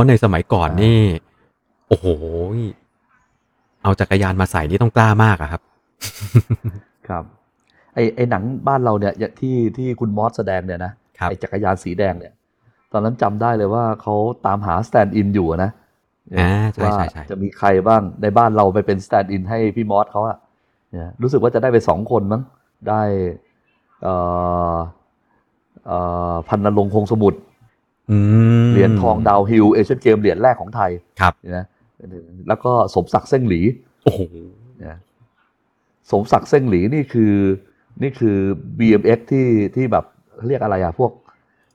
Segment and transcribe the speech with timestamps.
[0.00, 1.02] ราะในสมัยก่อนอ่านี่นี่
[1.88, 2.06] โอ้โห
[3.82, 5.62] เอาจักรยานมาใส่นี่ต้องกล้ามากอะครับ
[7.08, 7.24] ครับ
[7.94, 12.32] ไอไอหนังบ้านเราเนี่ยอย่างที่ที่คุณมอสแสดงเนี่ยนะครับไอจักรยานสีแดงเนี่ย
[12.92, 14.14] ตอนนั้นจำได้เลยว่าเขา
[14.46, 15.70] ตามหา stand-in อยู่อะนะ
[16.38, 20.36] อ่าใช่ว่าใช่ใช่จะมีใครบ้างในบ้านเราไปเป็น stand-in ให้พี่มอสเขาอะ
[20.90, 22.42] เนี่ยรู้สึกว่าจะได้ไปสองคนมั้ง
[22.88, 23.02] ได้
[24.02, 24.14] เอ่
[24.74, 24.76] อ
[25.86, 25.98] เอ่
[26.32, 27.49] อพันนรงค์คงสมุทรอืม
[28.72, 31.66] เหรียญทอง downhill Asian Games เหรียญแรกของไทยครับนะ
[32.48, 33.60] แล้วก็สมศักดิ์เส้งหลี
[34.04, 34.20] โอ้โห
[34.84, 34.98] นะ
[36.10, 37.34] สมศักดิ์เส้งหลีนี่คือ
[38.02, 38.36] นี่คือ
[38.78, 40.04] BMX ที่ที่แบบ
[40.46, 41.10] เรียกอะไรอะพวก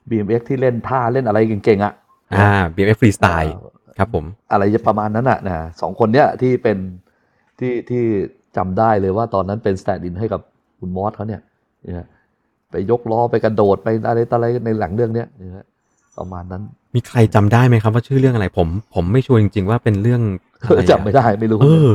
[0.08, 1.92] BMX ที่เล่นท่าเล่นอะไรเก่งๆอะ
[2.34, 6.78] อ่า BMX Freestyle เอ่อครับผม อะไรจะประมาณนั้นอะนะสองคนเนี้ยที่เป็น
[7.60, 8.04] ที่ที่
[8.56, 10.40] จำได้เลยว่าตอนนั้นเป็น stand-in ให้กับ
[10.80, 11.40] คุณมอสเขาเนี่ย
[11.82, 12.06] เนี่ย
[12.70, 15.66] ไปยกล้อไปกระโดดไปอะไรต่ออะไรในหลังเรื่องเนี้ยเนี่ย
[16.18, 16.62] ประมาณนั้น
[16.94, 20.22] มีใครจำได้ไหมครับว่าชื่อเรื่องอะไรผม ผมไม่ชัวร์จริง ๆ ว่าเป็นเรื่อง
[20.62, 21.88] อะไรอะจำไม่ได้ไม่รู้เออ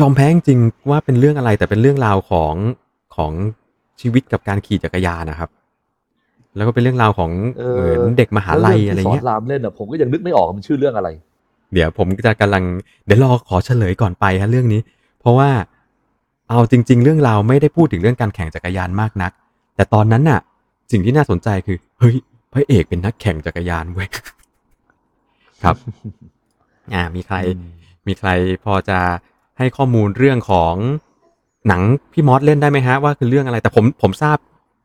[0.00, 2.54] ยอมแพ้จริงๆว่าเป็นเรื่องอะไรแต่เป็นเรื่องราวของ
[3.16, 3.32] ของ
[4.00, 5.50] ชีวิตกับการขี่จักรยานนะครับ
[6.56, 11.08] แล้วก็เป็นเรื่องราวของเอเหมือนเด็กมหาลัยอะไรแล้วเงี้ยที่สอนรามเล่นอะผมก็ยังนึกไม่ออกมันชื่อเรื่องอะไร
[11.72, 12.64] เดี๋ยวผมจะกำลัง
[13.04, 14.80] เดี๋ยวรอขอเฉลยก่อนไปฮะเรื่องนี้
[15.20, 15.50] เพราะว่า
[16.50, 19.32] เอาจริง ๆ เรื่องราวไม่ได้พูดถึงเรื่องการแข่งจักรยานมากนัก
[19.76, 20.40] แต่ตอนนั้นน่ะ
[20.92, 22.14] สิ่งที่น่าสนใจคือเฮ้ย
[22.52, 24.08] พระเอกเป็นนักแข่งจักรยานเว้ย
[25.62, 25.76] ครับ
[26.94, 27.36] อ่า มีใคร
[28.06, 28.30] มีใคร
[28.64, 28.98] พอจะ
[29.58, 30.74] ให้ข้อมูลเรื่องของ
[31.68, 34.38] หนังพี่มอสเล่นได้ไหมฮะ ว่าคือเรื่องอะไร แต่ผมผมทราบ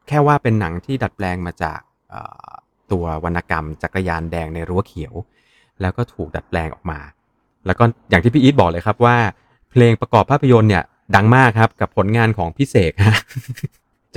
[0.07, 2.49] แค่ว่าเป็นหนังที่ดัดแปลงมาจากเอ่อ
[2.91, 5.13] ตัววรรณกรรมจักรยานแดงในรั้วเขียว
[5.81, 6.99] แล้วก็ถูกดัดแปลงออกมา
[7.65, 9.17] แล้วก็อย่างที่พี่อีทบอกเลยครับว่า
[9.71, 10.83] เพลงประกอบภาพยนตร์เนี่ย
[11.15, 13.17] ดังมากครับกับผลงานของพี่เสกฮะ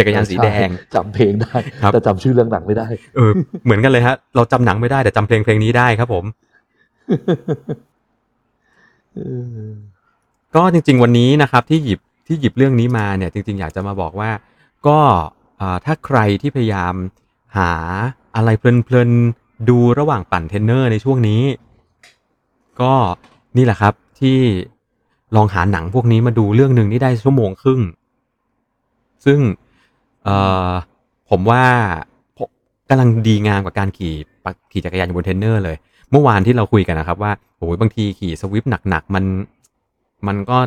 [0.00, 3.32] จักรยานสีแดงใช่จำเพลงได้ครับแต่จำชื่อเรื่องหนังไม่ได้เออ
[3.64, 6.24] เหมือนกันเลยฮะ เราจำหนังไม่ได้แต่จำเพลงเพลงนี้ได้ครับผม
[9.14, 9.20] เอ
[9.66, 9.70] อ
[10.54, 14.30] ก็จริง ๆ วันนี้นะครับ ที่หยิบที่หยิบเรื่องนี้มาเนี่ย จริง ๆ อยากจะมาบอกว่า
[14.86, 14.98] ก็
[15.60, 16.94] อ่าถ้าใครที่พยายาม
[17.56, 17.72] หา
[18.36, 21.42] อะไรเพลินๆดูระหว่างปั่นเทรนเนอร์ในช่วงนี้
[22.80, 22.92] ก็
[23.56, 24.38] นี่แหละครับที่
[25.36, 27.80] ลองหาหนังพวกนี้มาดูเรื่องหนึ่งนี่ได้ชั่วโมงครึ่ง
[29.24, 29.38] ซึ่ง
[30.24, 30.36] เอ่
[30.68, 30.70] อ
[31.30, 31.64] ผมว่า
[32.36, 32.48] ผม
[32.88, 34.14] กำลังดีงามกว่าการขี่
[34.44, 35.76] ปะขี่จักรยานอยู่บนเทรนเนอร์เลย
[36.10, 39.24] เมื่อวานที่เราคุยกันนะครับว่าโอ้ยบางทีขี่ Zwift หนักๆมัน
[40.26, 40.58] มันก็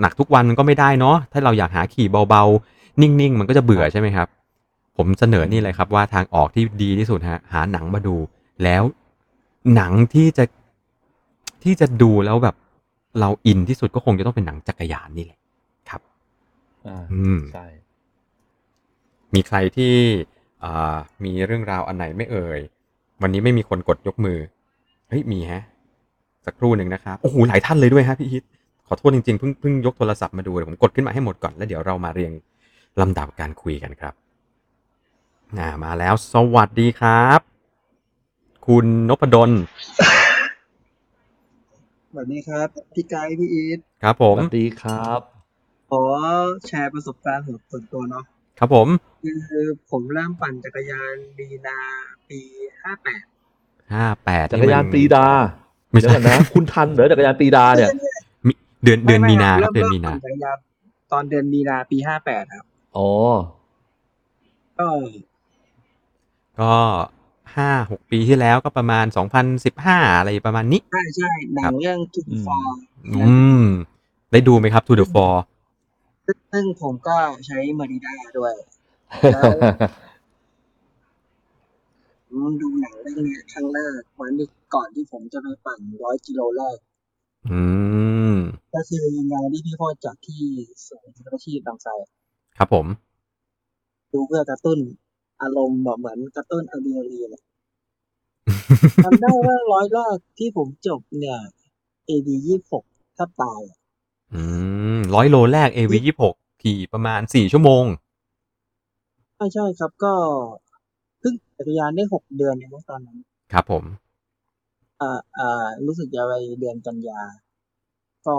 [0.00, 4.28] หนักทุกวันมันก็ไม่ได้เนาะถ้าเราอยากหาขี่เบาๆ นิ่งๆ มันก็จะเบื่อใช่ไหมครับ
[4.96, 8.16] ผมเสนอนี่เลยครับว่าทางออกที่ดีที่สุดฮะหาหนังมาดู
[8.64, 8.82] แล้ว
[9.74, 10.44] หนังที่จะ
[11.62, 12.56] ที่จะดูแล้วแบบ
[13.20, 15.38] เราอินที่สุดก็คงจะต้องเป็นหนังจักรยานนี่แหละ
[15.90, 16.00] ครับ
[16.86, 17.66] อ่าอืมใช่
[19.34, 19.94] มีใครที่
[20.64, 22.60] อ่ามีเรื่องราวอันไหนไม่เอ่ย
[23.22, 24.38] วันนี้ไม่มีคนกดยกมือ
[25.08, 25.62] เฮ้ย มีฮะ
[26.46, 28.44] สักครู่หนึ่งนะครับ โอ้โห หลายท่านเลยด้วยฮะพี่ฮิต
[28.88, 32.32] ขอโทษจริงๆ เพิ่งเพิ่งยกโทรศัพท์มาดูเดี๋ยวผมกดขึ้นมาให้หมดก่อนแล้วเดี๋ยวเรามาเรียง
[33.00, 34.14] ลำดับการคุยกันครับ
[35.58, 37.40] อ่ามาแล้ว สวัสดีครับ
[38.66, 39.50] คุณนพดล
[42.10, 45.20] สวัสดีครับ พี่ไกด์พี่อีท ครับผสมวัสดีครับ
[45.90, 46.04] ขอ
[46.66, 48.24] แชร์ประสบการณ์ของส่วนตัวเนาะ
[48.58, 48.88] ครับผม
[49.48, 51.78] คือผมเริ่มปั่นจักรยานมีนา
[52.28, 52.40] ปี
[52.82, 53.22] ห้าแปด
[53.92, 55.26] ห้าแปดจักรยานปรีดา
[55.90, 57.90] ไม่เดี๋ยวใช่ก่อนนะ คุณทันเหรอจักรยานปรีดาเนี่ย
[58.46, 58.52] มิ
[58.84, 60.58] เดือนเดือนมีนาคเริ่รับมเดือนเริ่มมีนาปั่นจักรยาน
[61.12, 62.64] ตอนเดือนมีนาปีห้าแปดครับ
[62.96, 63.10] อ๋อ
[64.78, 64.88] ก็
[66.60, 66.74] ก็
[67.56, 72.76] ห้าหกปีที่แล้วก็ประมาณสองพันสิบห้าอะไรประมาณนี้ ใช่ใช่หนังเรื่องจุดอืมฟอร์
[73.14, 73.62] อืม
[74.32, 75.34] ได้ดูไหมครับ To the Four
[76.52, 77.16] ซึ่งผมก็
[77.46, 78.54] ใช้เมอริด้าด้วย
[79.32, 79.44] แล้ว
[82.28, 86.78] ผมดูหนังเรื่องเนี้ยครั้งแรกวันที่ก่อนที่ผมจะไปปั่นร้อยกิโลแรก
[87.50, 87.60] อื
[88.32, 88.34] ม
[88.74, 90.42] ก็คืองานที่พี่โพดจัดที่
[90.86, 91.90] สวนศิลปาชีพบางไทร
[92.58, 92.86] ครับผม
[94.12, 94.78] ดูเพื่อกระตุ้น
[95.42, 97.42] อารมณ์แบบเหมือนกระตุ้นอะดรีนาลีนอะ
[99.04, 101.38] จำได้ว่าร้อยแรกที่ผมจบเนี่ย
[102.08, 102.84] AD ยี่หก
[103.16, 103.78] ถ้าตายอะ
[104.34, 104.42] อื
[104.96, 107.84] มร้อยโลแรก AV ยี่หกขี่ประมาณสี่ชั่วโมง
[109.36, 110.14] ไม่ใช่ครับก็
[111.20, 113.18] เพิ่งจักรยานได้หกเดือนเองตอนนั้น
[113.52, 113.84] ครับผม
[115.00, 117.20] อ่าอ่ารู้สึกจะไปเดือนกันยา
[118.26, 118.34] ก็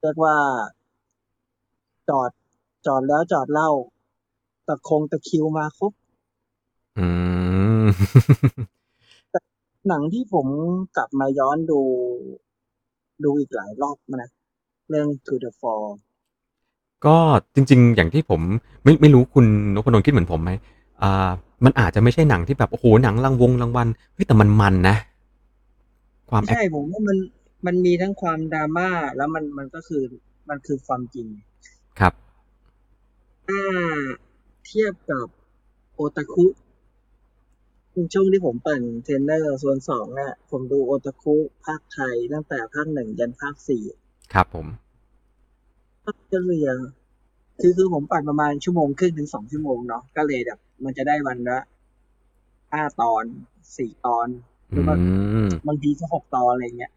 [0.00, 0.36] เรียกว่า
[2.08, 2.30] จอด
[2.86, 3.70] จอดแล้วจอดเล่า
[4.66, 5.92] ตะคงตะคริวมาครบ
[6.98, 7.06] อื
[7.84, 7.86] ม
[9.88, 10.46] หนังที่ผม
[10.96, 11.80] กลับมาย้อนดู
[13.24, 14.30] ดูอีกหลายรอบนะ
[14.88, 15.86] เรื่อง To the Fall
[17.06, 17.16] ก็
[17.54, 18.40] จริง ๆ อย่างที่ผม
[18.84, 20.50] ไม่ไม่รู้คุณนพดลคิดเหมือนผมไหม
[21.02, 21.28] อ่า
[21.64, 24.96] มันอาจจะไม่ใช่หนังที่แบบ โอ้โห หนังรางวงรางวัลเฮ้ยแต่มันมันนะ
[26.30, 27.18] ความแอคใช่ผมว่ามัน
[27.66, 30.02] มันมีทั้งความดราม่าแล้วมันมันก็คือ
[30.48, 31.26] มันคือความจริง
[32.00, 32.12] ครับ
[33.46, 33.62] ถ้า
[34.66, 35.26] เทียบกับ
[35.94, 36.46] โอตาคุ
[38.14, 41.34] ช่วงที่ผมปั่น trainer zone สองเนี่ยผมดูโอตาคุ
[41.66, 43.82] พากย์ไทยตั้งแต่ภาคหนึ่งยันภาคสี่
[44.36, 44.66] ครับผม
[46.04, 46.68] ภาคเฉลี่ย
[47.60, 51.58] คือคือผมปั่นประมาณชั่วโมงครึ่งถึงสองชั่วโมงเนาะก็เลยแบบ มันจะได้วันละ
[52.72, 53.24] ห้าตอน
[53.76, 54.28] สี่ตอน
[54.70, 54.96] หอืรือว่า
[55.46, 56.92] มบางทีก็หกตอนอะไรเงี้ย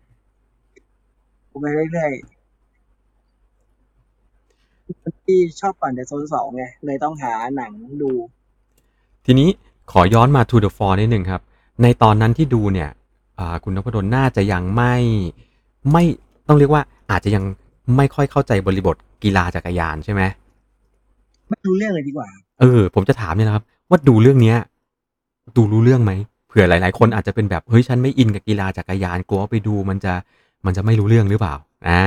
[1.50, 7.71] ผมไปเรื่อยๆที่ชอบปั่นในโซนสองไงเลยต้องหาหนัง
[8.01, 8.12] ดู
[9.25, 9.50] ทีนี้
[9.91, 11.41] ขอย้อนมา to the f o r นิดหนึ่งครับ
[11.81, 12.89] ในตอนนั้นที่ดูเนี่ย
[13.39, 14.95] อ่าคุณนพดลน่าจะยังไม่
[15.91, 16.03] ไม่
[16.50, 16.81] ต้องเรียกว่า
[17.12, 17.44] อาจจะยัง
[17.98, 20.22] ไม่ค่อยเข้าใจบริบทกีฬาจักรยานใช่ไหม
[21.50, 22.30] ไม่รู้เรื่องเลยดีกว่า
[22.60, 24.57] เออ ผมจะถามเนี่ยนะครับ ว่าดูเรื่องเนี้ย
[25.57, 26.12] ดูรู้เรื่องไหม
[26.48, 30.13] เผื่อหลาย ๆ คนอาจจะเป็นแบบเฮ้ยฉันไม่อินกับกีฬาจักรยานกลัวว่าไปดูมันจะ
[30.66, 31.56] มันจะไม่รู้เรื่องหรือเปล่า
[31.88, 32.04] อ่า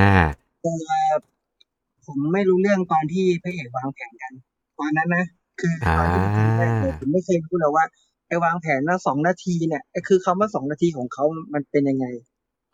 [2.07, 4.33] ผมไม่รู้เรื่องตอนที่พระเอกวางแผนกัน
[4.79, 5.25] ตอนนั้นนะ
[5.61, 7.85] คือตอนที่ผมทำได้เนี่ยผมไม่เคยรู้เลยว่า
[8.29, 11.25] ไอ้วางแผนว่าสองนาทีเนี่ยไอ้คือคำว่าสองนาทีของเขา
[11.55, 12.07] มันเป็นยังไง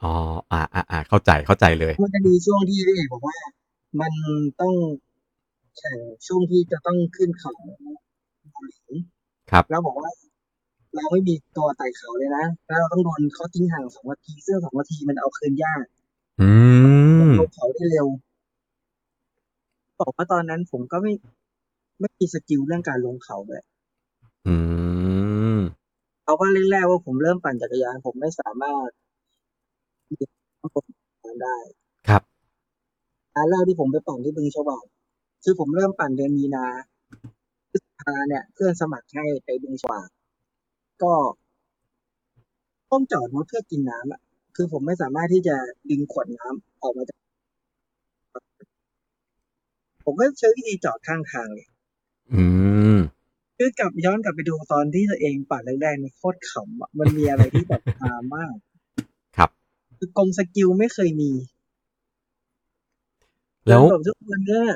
[0.04, 0.14] อ๋อ
[0.52, 3.36] อ่าอ่าอ่าเข้าใจเข้าใจเลย มันจะมีช่วงที่พระเอกบอกว่า
[4.00, 4.12] มัน
[4.60, 4.74] ต้อง
[5.78, 7.52] แข่งช่วงที่จะต้องขึ้นเขา
[8.50, 8.92] เขาหลิง
[9.50, 10.10] ครับ แล้วบอกว่า
[10.94, 15.84] เราไม่มีตัวไต่เขาเลยนะแล้วเราต้องโดนเขาทิ้งห่างสองนาทีซึ่งสองนาทีมันเอาคืนยาก
[16.40, 16.50] อื
[17.30, 18.06] มลงเขาได้เร็ว
[20.00, 21.12] บอกว่าตอนนั้นผมก็ไม่
[22.00, 23.62] ไม่มี skill เรื่องการลงเขาเลย
[24.46, 24.54] อื
[25.56, 25.58] ม
[26.24, 28.88] เอาว่าแรกๆว่าผมเริ่มปั่นจักรยานผมไม่สามารถ
[31.22, 31.56] ปั่นได้
[32.08, 32.22] ครับ
[33.34, 34.84] อันแรกที่ผมไปปั่นที่บึงฉวาก
[35.44, 36.66] คือผมเริ่มปั่นเดือนมีนา
[37.70, 40.06] พฤษภาเนี่ย เพื่อนสมัครให้ไปบึงชวาง
[41.02, 41.12] ก็
[42.90, 44.20] ต้องจอดรถเพื่อกินน้ำอะ
[44.56, 45.56] คือผมไม่สามารถที่จะ
[45.90, 47.16] ดึงขวดน้ำออกมาจาก
[50.04, 51.68] ผมก็ใช้วิธีจอดข้างทางเลย
[52.32, 52.42] อื
[52.96, 52.98] ม
[53.58, 58.67] คือกลับย้อนกลับไปดูตอนที่ตัวเองปั่นแรกๆเนี่ยโคตรขำอะมันมีอะไรที่แบบฮามากครับ
[59.98, 61.30] คือกงสกิลไม่เคยมี
[63.68, 64.66] แล้วแบบทุกวันเนี้ย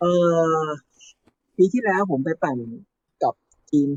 [0.00, 0.04] เอ
[0.62, 0.66] อ
[1.56, 2.56] ปีที่แล้วผมไปปั่น
[3.22, 3.34] กับ
[3.70, 3.88] ทีม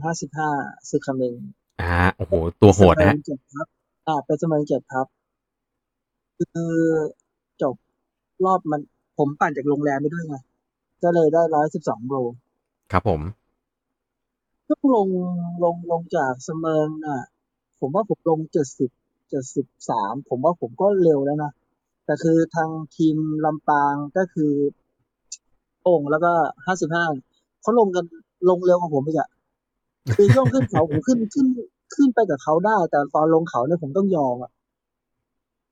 [0.44, 1.39] 55ซึคาเมง
[1.81, 3.68] อ่าโอ้โห ตัวโหดนะฮะเจ็ดพับ
[4.07, 5.07] อ่าเป็นสมัยเจ็ดพับ
[6.38, 6.74] คือ
[7.62, 7.75] จบ
[8.45, 8.81] รอบมัน
[9.18, 10.35] ผมปั่นจากโรงแรมไปด้วยไง
[11.03, 12.15] ก็เลยได้ร้อยสิบสองโล
[12.91, 13.21] ครับผม
[14.68, 15.07] ก็ลง
[15.63, 17.21] ลงลงจากเสเมิงอะ
[17.80, 21.51] ผมว่าผมลงเจ็ดสิบเเจ็ดสิบสามผมว่าผมก็เร็วแล้วนะ
[22.06, 23.15] แต่คือทางทีม
[23.45, 24.51] ลำปางก็คือ
[25.83, 26.31] โอ่งแล้วก็
[26.65, 27.06] ห้าสิบห้า
[27.62, 28.06] เขาลงกัน
[28.50, 29.30] ลงเร็วกว่าผมอีกอะ
[30.15, 31.47] คือช่วงขึ้นเขาผมขึ้นขึ้น
[31.95, 34.51] ขึ้นไปกับเขาได้ แต่ตอนลงเขาเนี่ยผมต้องยอมอะ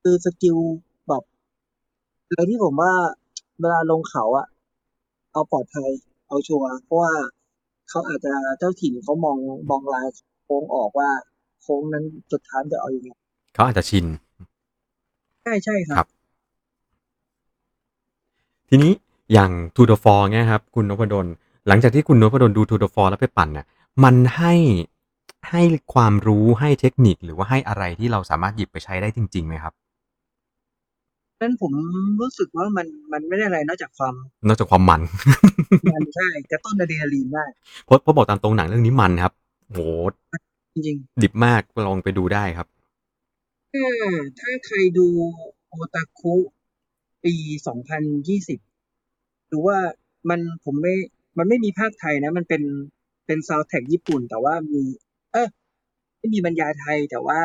[0.02, 0.56] คือ skill
[1.08, 1.22] แบบ
[2.26, 2.92] อะไรที่ผมว่า
[3.60, 4.46] เวลาลงเขาอะ
[5.32, 5.90] เอาปลอดภัย
[6.28, 7.12] เอาชัวร์เพราะว่า
[7.88, 9.38] เขาอาจจะเจ้าถิ่นเขามอง
[9.70, 10.06] มองลาย
[10.44, 11.10] โค้งออกว่า
[11.62, 13.10] โค้งนั้นจุดท้ายจะเอาอย่างไง
[13.54, 14.06] เขาอาจจะชิน
[15.42, 16.06] ใช่ใช่คครัรับบ
[18.68, 18.92] ทีนี้
[19.32, 21.26] อย่าง To the f o r เนี่ยครับ คุณนพดล
[21.68, 23.66] หลังจากที่คุณนพดลดู To the f o r แล้วไปปั่นเนี่ย
[24.04, 24.54] มันให้
[25.50, 25.62] ให้
[25.94, 29.72] ความรู้ให้เทคนิคหรือว่าให้อะไรที่เราสามารถหยิบไปใช้ได้จริงๆไหมครับ
[31.42, 31.72] นั้นผม
[32.20, 34.14] รู้สึกว่ามันมันไม่ได้อะไรนอกจากความ
[34.46, 35.00] นอกจากความมัน
[35.94, 37.44] มันใช่กระตุ้นอะดรีนาลีนได้
[37.84, 39.32] เพราะเพราะบอกตามตรงหนังเรื่องนี้มันครับ
[39.68, 39.80] โห
[40.74, 42.71] จริงดิบมากลองไปดูได้ครับๆ
[43.72, 43.86] ถ้า
[44.40, 45.06] ถ้าใครดู
[45.68, 46.34] โอตาคุ
[47.24, 47.34] ปี
[47.66, 48.58] สองพันยี่สิบ
[49.48, 49.78] หรือว่า
[50.28, 50.94] มันผมไม่
[51.38, 52.62] มันไม่มีพากย์ไทยนะ มันเป็น
[53.26, 54.82] เป็นซาวแท็กญี่ปุ่น แต่ว่ามี
[55.32, 55.48] เออ
[56.18, 57.40] ไม่มีบรรยายไทยแต่ว่า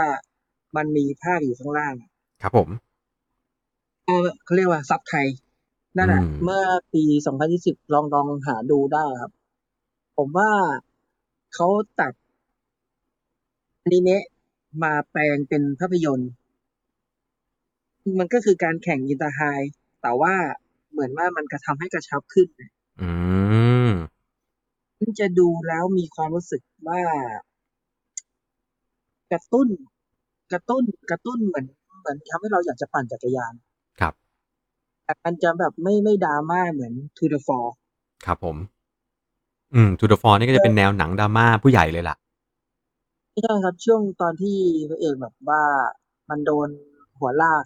[0.75, 1.93] มันมีภาคอยู่ข้างล่าง
[2.41, 2.69] ครับผม
[4.05, 5.27] เออเขาเรียกว่าซับไทย
[5.97, 9.31] นั่นแหละอืมเมื่อปีสองพันยี่สิบลองลองหาดูได้ครับ
[10.17, 10.49] ผมว่า
[11.53, 11.67] เขา
[11.99, 12.13] ตัด
[13.83, 14.23] อนิเมะ
[14.83, 16.31] มาแปลงเป็นภาพยนตร์
[18.19, 19.41] มันก็คือการแข่ง Inter-High
[20.01, 20.33] แต่ว่า
[20.91, 22.47] เหมือนว่ามันกระทำให้กระชับขึ้น
[23.01, 23.09] อื
[23.87, 23.89] ม
[24.99, 27.01] มันจะดูแล้วมีความรู้สึกว่า
[29.31, 29.67] กระตุ้น
[30.51, 31.65] กระตุ้น กระตุ้นเหมือน
[31.99, 33.53] เหมือนทำให้เราอยากจะปั่นจักรยาน
[33.99, 34.13] ครับ
[35.03, 37.65] แต่มันจะแบบไม่ไม่ดราม่าเหมือน To the f o r
[38.25, 38.57] ครับผม
[39.73, 42.15] อืม To the f o r นี่ก็จะเป็นแนวหนังดราม่าผู้ใหญ่เลยล่ะ
[43.37, 44.57] ไม่ใช่ครับ ช่วงตอนที่
[44.89, 45.63] พระเอกแบบว่า
[46.29, 46.69] มันโดน
[47.19, 47.65] หัวลาก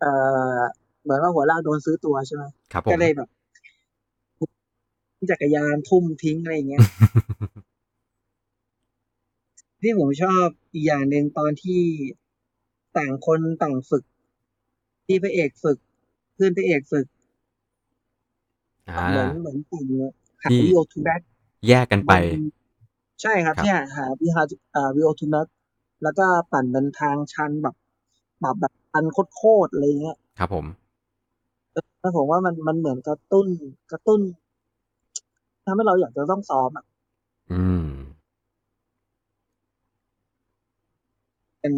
[0.00, 0.12] เอ่
[0.58, 0.60] อ
[1.02, 3.28] เหมือนว่าหัวลากโดนซื้อตัวใช่ไหมครับผมก็เลยแบบ
[5.30, 6.84] จักรยานทุ่มทิ้งอะไรอย่างเงี้ย
[9.82, 11.82] ที่ผมชอบอีกอย่างหนึ่งตอนที่
[12.96, 14.04] ต่างคนต่างฝึก
[15.06, 15.78] ที่พระเอกฝึก
[16.34, 17.06] เพื่อนพระเอกฝึก
[18.90, 19.86] อ่า เหมือนเหมือนกลุ่ม
[20.42, 21.20] หาที่วิโอทูแบ็ก
[21.68, 22.12] แยกกันไป
[23.22, 24.42] ใช่ครับครับ เนี่ยหาวิหา
[24.74, 25.46] อ่าวิโอทูแบ็ก
[26.02, 27.74] แล้วก็ปั่นเป็นทางชันแบบ
[28.40, 29.04] แบบแบบชัน
[29.36, 30.66] โคตรๆอะไรเงี้ยครับผม
[32.00, 33.46] แล้วผมว่ามันมันเหมือนกระตุ้น
[33.92, 34.20] กระตุ้น
[35.64, 36.84] ทำให้เราอยากจะต้องซ้อมอะ
[37.52, 37.86] อืม
[41.60, 41.74] เป็น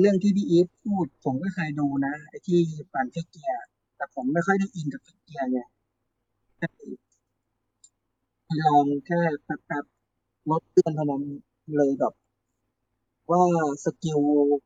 [0.00, 2.60] เรื่องที่พี่อีฟพูด ผมก็เคยดูนะไอ้ที่
[2.92, 5.60] ปั่นฟิกเกียร์แต่ผมไม่ค่อยได้อินกับฟิกเกียร์ไง
[6.58, 6.68] แค่
[8.62, 9.97] ลองแค่แป๊บๆ
[10.50, 11.22] ลดเพื่อนเท่านั้น
[11.76, 12.12] เลยแบบ
[13.30, 13.42] ว่า
[13.84, 14.20] skill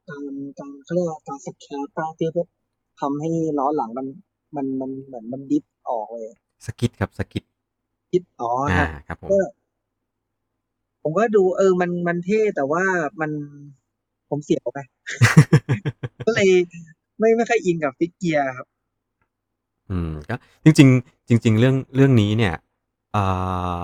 [0.08, 2.48] การการเขาเรียกว่าการ skid การที่แบบ
[3.00, 4.06] ทำให้ล้อหลังมัน
[4.56, 6.32] มันมันเหมือนมัน drift ออกเลย
[6.66, 7.44] skid ครับ skid
[8.10, 9.38] skid อ๋ออ่าฮะครับผมก็
[11.02, 12.84] ผมก็ดูเออมันมันเท่แต่ว่า
[13.20, 13.30] มัน
[14.28, 14.78] ผมเสียวไป
[16.26, 16.48] ก็เลย
[17.18, 18.66] ไม่ไม่ค่อยอินกับ fixed gear ครับ
[19.90, 20.34] อืมก็
[20.64, 22.54] จริง ๆ จริง ๆ เรื่องเรื่องนี้เนี่ย
[23.12, 23.22] เอ่
[23.80, 23.82] อ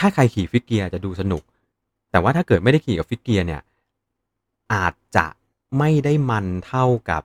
[0.00, 1.42] ถ้าใครขี่ fixed gear จะดูสนุก
[2.10, 3.60] แต่ว่าถ้าเกิดไม่ได้ขี่กับ fixed gear เนี่ย
[4.72, 5.26] อาจจะ
[5.78, 7.22] ไม่ได้มันเท่ากับ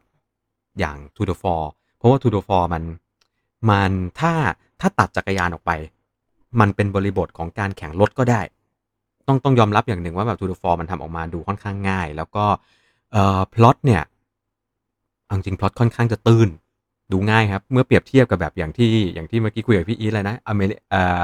[0.80, 2.84] อย่าง To the Fore เพราะว่า To the Fore มัน
[3.70, 4.34] มันถ้า
[4.80, 5.72] ถ้าตัดจักรยานออกไป
[6.60, 8.42] มันเป็นบริบทของการแข่งรถก็ได้
[9.28, 12.46] ต้องต้องยอมรับอย่างหนึ่งว่าแบบ To the Fore มันทำออกมาดูค่อนข้างง่าย แล้วก็
[13.12, 14.04] เอ่อพล็อตเนี่ย
[15.26, 16.50] เอาจริงพล็อตค่อนข้างจะตื้น
[17.12, 21.22] ดูง่ายครับ เมื่อเปรียบเทียบกับแบบอย่างที่อย่างที่เมื่อกี้คุยกับพี่อีทเลยนะอเมริเอ่อ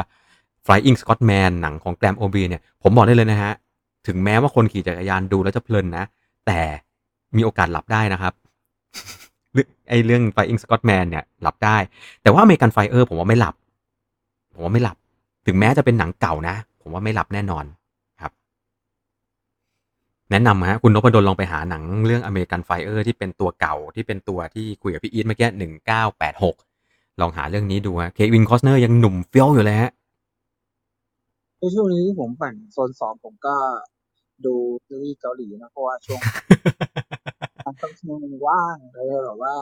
[0.65, 3.53] Flying Scotsman หนังของแกรมโอบีเนี่ยผมบอกได้เลยนะฮะ
[4.07, 6.05] ถึงแม้ว่าคนขี่จักรยานดูแล้วจะเพลินนะ
[6.45, 6.61] แต่
[7.35, 8.33] มีโอกาสหลับได้นะครับ
[9.89, 11.77] ไอเรื่อง Flying Scotsman เนี่ยหลับได้
[12.21, 13.55] แต่ว่า American Fire ผมว่าไม่หลับ
[14.53, 14.97] ผมว่าไม่หลับ
[15.45, 17.65] ถึงแม้จะเป็นหนังเก่านะ ผมว่าไม่หลับแน่นอน
[18.21, 18.31] ครับ
[20.31, 26.55] แนะนำฮะคุณนพดลลองไปหาหนังเรื่อง American Fire ที่เป็นตัวเก่าที่เป็นตัวที่คุยกับพี่อีทเมื่อกี้หนึ่งเก้าแปดหก
[27.21, 29.91] ลองหาเรื่องนี้ดูฮะเควินคอสเนอร์ยังหนุ่มเฟี้ยวอยู่เลยฮะ
[31.61, 33.55] ในช่วงนี้ที่ผมปั่นโซนสองผมก็
[34.45, 34.55] ดู
[34.87, 36.21] ซีรีส์เกาหลีนะเพราะว่าช่วง
[37.65, 39.55] มันต้องช่วงว่างเลยแบบว่า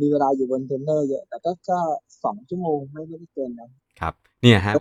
[0.00, 1.80] มีเวลาอยู่บนเทรนเนอร์เยอะ แต่ก็แค่
[2.24, 3.68] สองชั่วโมงไม่ไม่ได้เกินนะ
[4.00, 4.74] ครับ เนี่ยฮะ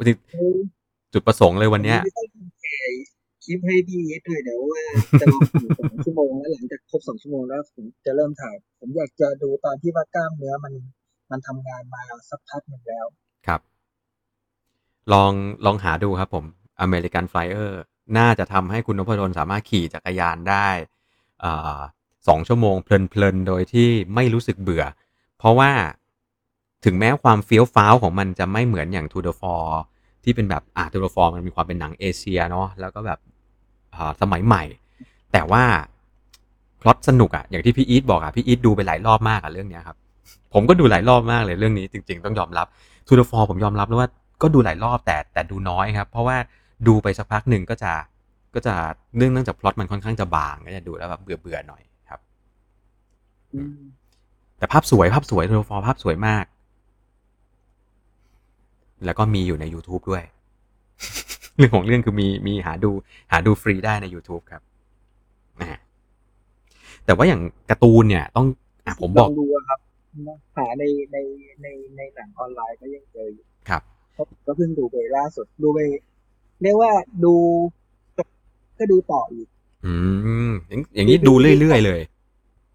[1.14, 2.92] จุดประสงค์เลยวันเนี้ยไม่ได้ถ่าย
[3.44, 4.84] คลิปให้พี่เอสด้วยเดี๋ยวว่า
[5.22, 10.74] จะลองถ่ายสองชั่วโมงแล้วหลังจากครบสองชั่วโมงแล้วผมจะเริ่มถ่าย ผมอยากจะดูตอนที่ว่ากล้ามเนื้อมัน
[11.32, 13.06] มันทำงานมาสักพักหนึ่งแล้ว
[13.48, 13.62] ครับ
[15.14, 15.32] ลอง
[15.66, 16.46] ลองหาดูครับผม
[16.86, 17.72] American Flyer
[18.18, 20.68] น่าจะทำให้คุณนพดลสามารถขี่จักรยานได้
[22.28, 24.84] สองชั่วโมงเพลินๆ โดยที่ไม่รู้สึกเบื่อ
[25.38, 25.72] เพราะว่า
[26.86, 29.68] ถึงแม้ความเฟี้ยวฟ้าวของมันจะไม่เหมือนอย่าง To the f o r
[30.24, 33.20] ที่เป็นแบบอ่า To the f o r มันมีความเป็นหนังเอเชียเนาะแล้วก็แบบ
[34.22, 34.64] สมัยใหม่
[35.34, 35.64] แต่ว่า
[36.82, 39.98] พล็อตสนุกอะอย่างที่พี่อีทบอกอะพี่อีทดูไปหลายรอบมากอะเรื่องเนี้ยครับ
[40.54, 42.68] ผมก็ดูหลายรอบมากเลยเรื่องนี้จริง ๆ ต้องยอมรับ
[43.08, 44.10] To the f o r ผมยอมรับแล้วว่า
[44.42, 46.38] ก็ดูหลายรอบแต่แต่ดูน้อยครับ เพราะว่า
[46.88, 47.92] ดูไปสักพักหนึ่งก็จะ
[48.56, 48.74] ก็จะ
[49.18, 52.20] เนื่องเนื่องจากพล็อตมันค่อนข้างจะบางก็จะดูแล้วแบบเบื่อเบื่อๆหน่อยครับ
[53.54, 53.80] อืม
[54.58, 56.46] แต่ภาพสวยภาพสวย To the f o r ภาพสวยมาก
[59.06, 60.24] แล้วก็มีอยู่ใน YouTube ด้วย
[61.58, 62.92] เรื่องของเรื่องคือมีมีหาดู
[63.32, 64.62] หาดูฟรีได้ใน YouTube ครับ
[65.60, 65.80] นะฮะ
[67.06, 68.46] แต่ว่าอย่างการ์ตูนเนี่ย ต้อง
[68.86, 69.80] อะผมบอกลงดูอะครับ
[70.58, 71.18] หาในใน
[71.62, 71.68] ใน
[71.98, 73.46] ในหนังออนไลน์ก็ยังเจออยู่
[74.46, 75.80] ก็เพิ่งดูไปล่าสุดดูไป
[76.62, 76.92] เรียกว่า
[77.24, 77.36] ดู
[78.80, 79.48] ก็ดูต่ออีก
[79.86, 79.94] อื
[80.48, 82.02] ม อย่างอย่างนี้ดูเรื่อยๆเลย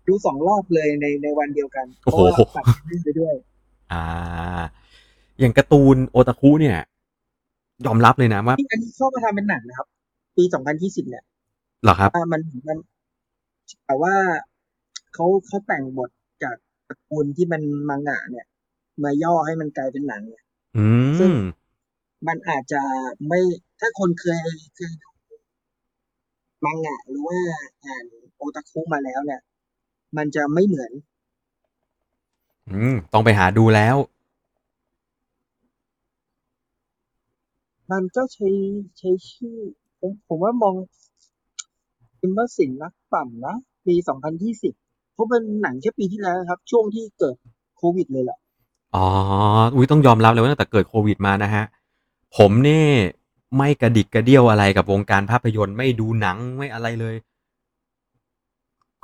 [0.09, 3.35] ดูสองรอบเลยในในวันเดียวกันเพโอ้ราะโหว่าปัดลื่นไปด้วย
[3.93, 4.05] อ่า
[5.41, 6.79] อย่างการ์ตูนโอตาคุเนี่ย
[7.87, 9.89] ยอมรับเลยนะว่าที่อันนี้เข้ามาทำเป็นหนังนะครับ
[10.37, 11.25] ปีสองพันยี่สิบเนี่ย
[11.83, 12.79] เหรอครับอ่ามันมัน
[13.87, 14.15] แต่ว่า
[15.15, 16.11] เขาเขาแต่งบท
[16.43, 16.57] จาก
[16.89, 18.47] ตระกูลที่มันมังงะเนี่ย
[19.05, 20.45] มาย่อให้มันกลายเป็นหนังเนี่ย
[20.77, 20.87] อื
[21.19, 21.35] ซึ่งม
[22.27, 22.83] มันอาจจะ
[23.29, 23.41] ไม่
[23.81, 24.41] ถ้าคนเคย
[24.77, 25.11] เคยดู
[26.65, 27.39] มังงะหรือว่า
[27.85, 28.05] อ่าน
[28.37, 29.41] โอตาคุมาแล้วเนี่ย
[30.17, 30.93] มันจะไม่เหมือน
[32.71, 33.97] อืม ต้องไปหาดูแล้ว
[37.93, 38.49] มันก็ใช้
[38.99, 39.57] ใช้ชื่อ
[40.01, 40.75] ผมผมว่ามอง
[42.21, 43.57] อิมเมอร์สินนักปั่นนะ
[43.87, 44.75] ปีสองพันยี่สิบ
[45.15, 47.37] เพราะเป็นหนังแค่ปีที่แล้วครับ ช่วงที่เกิด
[47.77, 48.39] โควิดเลยแหละ
[48.95, 49.07] อ๋อ
[49.75, 51.65] อุ้ยต้องยอมรับเลยว่าตั้งแต่เกิดโควิดมานะฮะ
[52.37, 52.85] ผมนี่
[53.59, 57.17] ไม่กระดิกกระเดี้ยวอะไรกับวงการภาพยนตร์ ไม่ดูหนัง ไม่อะไรเลย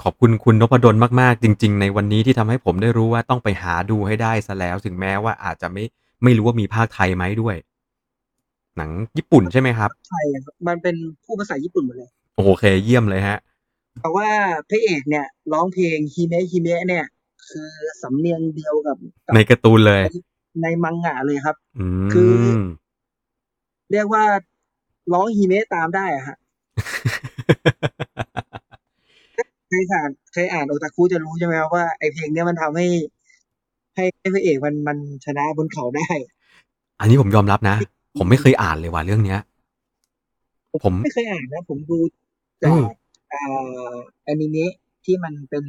[0.03, 5.85] ขอบคุณคุณนพดลมาก ๆ จริง ๆ ในวันนี้ที่ทำให้ผมได้รู้ว่าต้องไปหาดูให้ได้ซะแล้ว ถึงแม้ว่าอาจจะไม่
[6.23, 7.57] ไม่รู้ว่ามีภาคไทยไหมด้วย
[8.77, 13.39] หนังญี่ปุ่นใช่ไหมครับ ไทยอะครับ มันเป็นผู้ภาษาญี่ปุ่นหมดเลย โอเค เยี่ยมเลยฮะ
[14.01, 14.29] แต่ว่า
[14.69, 17.05] พระเอกเนี่ยร้องเพลงฮิเมะฮิเมะเนี่ย
[17.49, 17.69] คือ
[18.03, 18.97] สำเนียงเดียวกับ
[19.27, 20.03] กับในการ์ตูนเลย
[20.63, 22.61] ในมังงะเลยครับอืคือม
[23.93, 24.25] เรียกว่า
[25.13, 26.37] ร้องฮิเมะตามได้อะฮะ
[29.69, 32.87] ใครอ่านใครอ่านโอตาคุจะรู้ใช่ไหมครับว่าไอเพลงเนี้ยมันทำให้
[33.95, 36.09] ให้ให้พระเอกมันมันชนะบนเขาได้
[37.01, 37.77] อันนี้ผมยอมรับนะ
[38.19, 39.41] ผมไม่เคยอ่านเลยว่ะเรื่องเนี้ย
[40.85, 41.99] ผมไม่เคยอ่านนะ ผมดู
[42.65, 42.85] อืจากม
[43.33, 43.95] อ่า
[44.25, 44.73] แอนิเมะ
[45.05, 45.65] ที่มันเป็น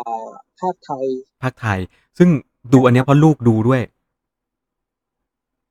[0.00, 0.28] อ่า
[0.60, 1.06] ภาคไทย
[1.42, 1.78] ภาคไทย
[2.18, 2.28] ซึ่ง
[2.72, 3.82] ดูอันเนี้ยเพราะลูกดูด้วย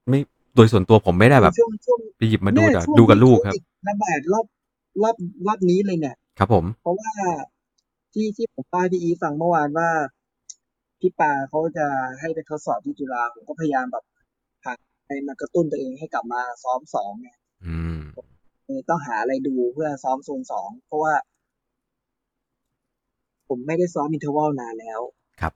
[0.09, 0.19] ไม่
[0.55, 4.45] โดยส่วนตัวผมไม่ได้แบบช่วงช่วงไปหยิบมาดูเนี่ยแต่ช่วงดูกับที่ลูกโคครับวิดระบาดรอบ
[5.03, 5.15] รอบ
[5.47, 7.11] รอบนี้เลยเนี่ย ครับผม เพราะว่า
[8.13, 9.89] ที่ที่ผมป้าพี่อีฟังเมื่อวานว่า
[10.99, 11.85] พี่ปาเขาจะ
[12.19, 14.03] ให้ไปทดสอบที่จุฬาผมก็พยายามแบบ
[14.65, 17.29] หาอะไรมากระตุ้นตัวเองให้กลับมาซ้อมสองไง
[17.65, 17.97] อืม
[18.65, 21.13] เออต้องหาอะไรดูเพื่อซ้อมโซนสองเพราะว่า
[23.47, 25.01] ผมไม่ได้ซ้อมอินเทอร์วัลนานแล้ว
[25.41, 25.53] ครับ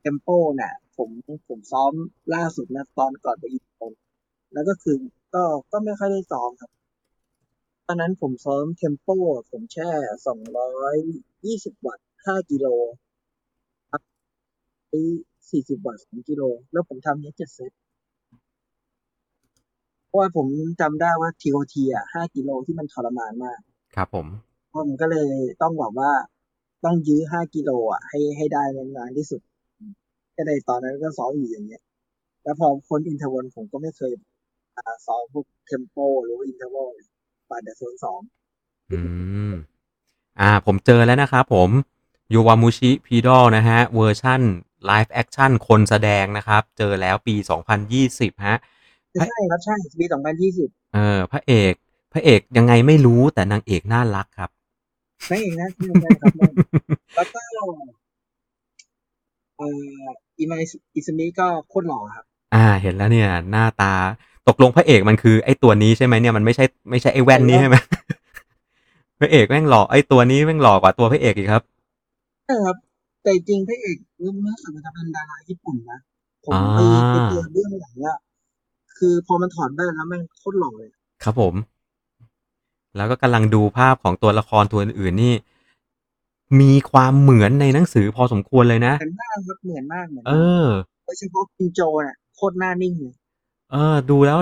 [0.00, 0.28] เทมโป
[0.60, 1.08] น่ะ ผม
[1.48, 1.92] ผมซ้อม
[2.34, 3.92] ล่าสุดนะตอนก่อนไปอีกคน
[4.52, 4.96] แล้วก็คือ
[5.34, 5.42] ก็
[5.72, 6.70] ก็ไม่ค่อยได้ซ้อมครับ
[7.86, 9.08] ตอนนั้นผมซ้อม tempo
[9.50, 9.90] ผมแช่
[10.26, 10.94] สองร้อย
[11.46, 12.66] ยี่สิบวัตต์ห้ากิโล
[13.90, 14.02] ครับ
[14.88, 15.00] ไอ้
[15.50, 16.42] สี่สิบวัตต์สองกิโล
[16.72, 17.72] แล้วผมทำเนี้ยเจ็ดเซต
[20.06, 20.46] เพราะว่าผม
[20.80, 23.60] จำได้ว่า TOT อะห้ากิโลที่มันทรมานมาก
[23.96, 24.26] ครับผม
[24.74, 25.30] ผมก็เลย
[25.62, 26.12] ต้องบอกว่า
[26.84, 29.40] ต้องยื้อห้ากิโลอะ ให้ให้ได้นานๆที่สุด
[30.36, 31.82] ก็เลยตอนนั้นก็ซ้อมอยู่อย่างเงี้ย
[32.42, 34.12] แล้วพอพ้น interval ผมก็ไม่เคย
[34.76, 36.90] อ่าซ้อมพวก tempo หรือว่า interval
[37.50, 38.20] ปาแต่โซนสอง
[38.92, 39.00] อื
[39.50, 39.52] ม
[40.40, 41.70] อ่า ผมเจอแล้วนะครับผม
[42.32, 44.40] Yowamushi Pedal นะฮะ version
[44.86, 47.34] live action คนแสดงนะครับ เจอแล้วปี
[47.90, 48.58] 2020 ฮะ
[49.14, 51.74] ใช่ครับ ใช่ปีสองพันยี่สิบเออ พระเอก
[52.12, 54.50] พระเอกยังไงไม่รู้แต่นางเอกน่ารักครับ
[55.28, 56.52] นั่นเองนะใช่ใช่ครับนั่น
[57.14, 57.40] แล้วก็
[59.56, 59.68] เอ่
[60.04, 60.06] อ
[60.38, 60.58] อิมา
[60.94, 63.92] อิซึมิก็โคตรหล่อครับ อ่า เห็นแล้วเนี่ย หน้าตา
[64.48, 67.76] ตกลงพระเอกมันคือไอ้ตัวนี้ใช่ไหมเนี่ยมันไม่ใช่ไม่ใช่ไอ้แว่นนี้ใช่ไหม
[69.20, 71.62] พระเอกแม่งหล่อไอ้ตัวนี้แม่งหล่อกว่าตัวพระเอกอีกครับ
[72.46, 72.76] ใช่ครับ
[73.22, 75.98] แต่จริงพระเอกเรื่องนี้มันจะเป็นดาราญี่ปุ่นนะ
[76.44, 76.78] ผมอ่าไป
[77.08, 78.18] ไปเจอเรื่องหลังอะ
[78.98, 80.90] คือพอมันถอดแว่นแล้วแม่งโคตรหล่อเลย
[81.24, 81.54] ครับผม
[82.96, 85.34] แล้วก็กำลังดูภาพของตัวละครตัวอื่นๆนี่
[86.60, 90.70] มีความเหมือนในหนังสือพอสมควรเลยนะเหมือนมากครับเหมือนมากเหมือนเอมากอ
[91.04, 93.14] โดยเฉพาะคินโจเนี่ยโคตรหน้านิ่งเลย
[93.72, 94.38] เออ ดูแล้ว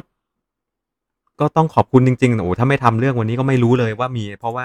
[1.40, 4.64] ก็ต้องขอบคุณจริงๆโอ้ถ้าไม่ทำเรื่องวันนี้ก็ไม่รู้เลยว่ามี เพราะว่า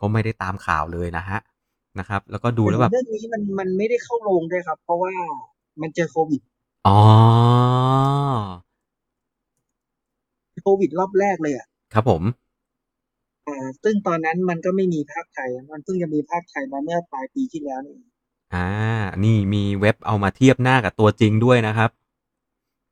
[0.00, 1.38] ก็ไม่ได้ตามข่าวเลยนะฮะ
[1.98, 5.12] นะครับ แล้วก็ดูแล้วแบบเรื่องนี้มันมันไม่ได้เข้าโรงด้วยครับ เพราะว่า
[5.80, 6.40] มันเจอโควิด
[6.86, 7.00] อ๋อ
[10.62, 12.43] โควิดรอบแรกเลยอะครับผมอ่า
[13.84, 17.96] ซึ่งตอนนั้นมันก็ไม่มีภาคไทย มันเพิ่งจะมีภาคไทยมาเมื่อปลายปีที่แล้วนี่
[18.54, 18.68] อ่า
[19.24, 21.90] นี่มีเว็บเอามาเทียบหน้ากับตัวจริงด้วยนะครับ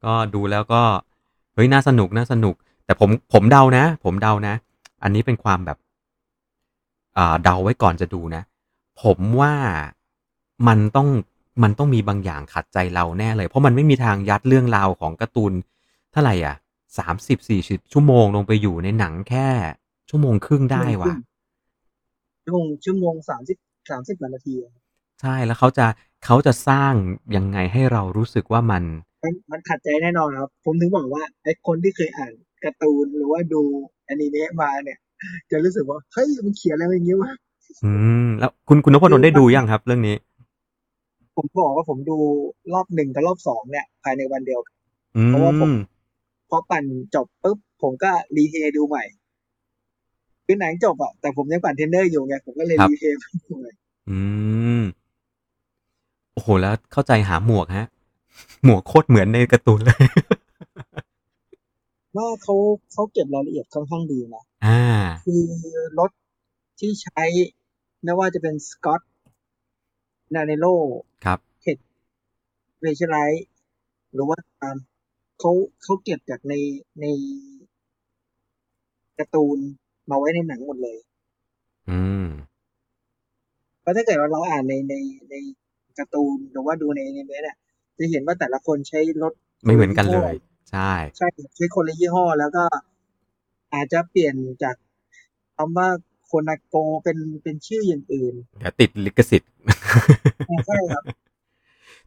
[0.05, 0.83] ก็ดูแล้วก็
[1.55, 4.55] เฮ้ย น่าสนุก น่าสนุก แต่ผม ผมเดานะ ผมเดานะ
[5.03, 5.79] อันนี้เป็นความแบบ
[7.19, 8.43] อ่า เดาไว้ก่อนจะดูนะ
[9.03, 9.55] ผมว่า
[10.69, 11.09] มันต้อง
[11.63, 15.53] มันต้องมีบางอย่างขัดใจเราแน่เลย เพราะมันไม่มีทางยัดเรื่องราวของการ์ตูน
[16.13, 16.57] เท่าไหร่อะ
[16.99, 19.49] สามสิบสี่สิบชั่วโมงลงไปอยู่ในหนังแค่
[20.15, 21.13] ชั่วโมงครึ่งได้ว่ะ
[22.45, 23.59] ชั่วโมงชั่วโมงสามสิบ
[23.91, 24.75] สามสิบนาทีอะ
[25.21, 25.87] ใช่แล้วเขาจะ
[26.25, 26.95] เขาจะสร้าง
[27.37, 28.85] ยังไงให้เรารู้สึกว่ามัน
[29.23, 32.33] มัน มันขัดใจแน่นอนครับ ผมถึงบอกว่าไอ้คนที่เคยอ่าน
[32.65, 33.63] การ์ตูนหรือว่าดู
[34.09, 34.99] อนิเมะมาเนี่ย
[35.51, 37.33] จะรู้สึกว่าเฮ้ยมันเขียนอะไรอย่างเงี้ยวะ
[37.85, 37.91] อื
[38.25, 40.17] มแล้วคุณคุณนพดลได้ดูยังครับ เรื่องนี้
[41.37, 42.19] ผมบอกว่าผมดู
[42.73, 44.75] รอบหนึ่งกับรอบสองเนี่ย ภายในวันเดียวกัน
[45.17, 45.75] อืเพราะว่าผมม
[46.49, 49.05] พอปั่นจบปุ๊บผมก็รีเทย์ดูใหม่
[50.47, 53.73] คือหนังจบอะแต่ผมยังปั่นเทรนเนอร์อยู่ไงผมก็เลยครับรีเทย์ดูใหม่
[54.11, 54.19] อื
[54.81, 54.83] ม
[56.33, 57.87] โอ้โหแล้วเข้าใจหาหมวกฮะ
[58.65, 59.99] หมวกโคตรเหมือนในการ์ตูนเลย
[62.17, 62.55] ว่าเขา
[62.93, 64.83] เขาเก็บรายละเอียดค่อนข้างดีนะอ่า
[65.25, 65.43] คือ
[65.99, 66.11] รถ
[66.81, 67.23] ที่ใช้
[68.03, 69.01] ไม่ว่าจะเป็นสกอต
[70.35, 70.67] นาเนโล
[71.25, 71.39] ครับ
[72.83, 73.47] เรเชไลท์
[74.13, 74.77] หรือว่าตาม
[75.41, 75.51] เขา
[75.83, 76.55] เขาเก็บจากใน
[77.01, 77.07] ใน
[79.19, 79.59] การ์ตูน
[80.11, 80.99] มาไว้ในหนังหมดเลย
[81.91, 82.27] อืม
[83.81, 84.95] เพราะถ้าเกิดว่าเราอ่านในใน
[85.31, 85.35] ใน
[85.99, 87.57] การ์ตูนหรือว่าดูในในเมเนี่ย
[87.99, 89.33] จะเห็นว่าแต่ละคนใช้รถ
[89.65, 90.35] ไม่เหมือนกันเลย
[90.71, 92.65] ใช่ ใช่ใช้คนละยี่ห้อแล้วก็
[93.75, 94.77] อาจจะเปลี่ยนจาก
[95.57, 95.89] คำว่า
[96.25, 99.51] โคนาโกเป็นเป็นชื่ออย่างอื่นเดี๋ยวติดลิขสิทธิ์
[100.67, 101.03] ใช่ครับ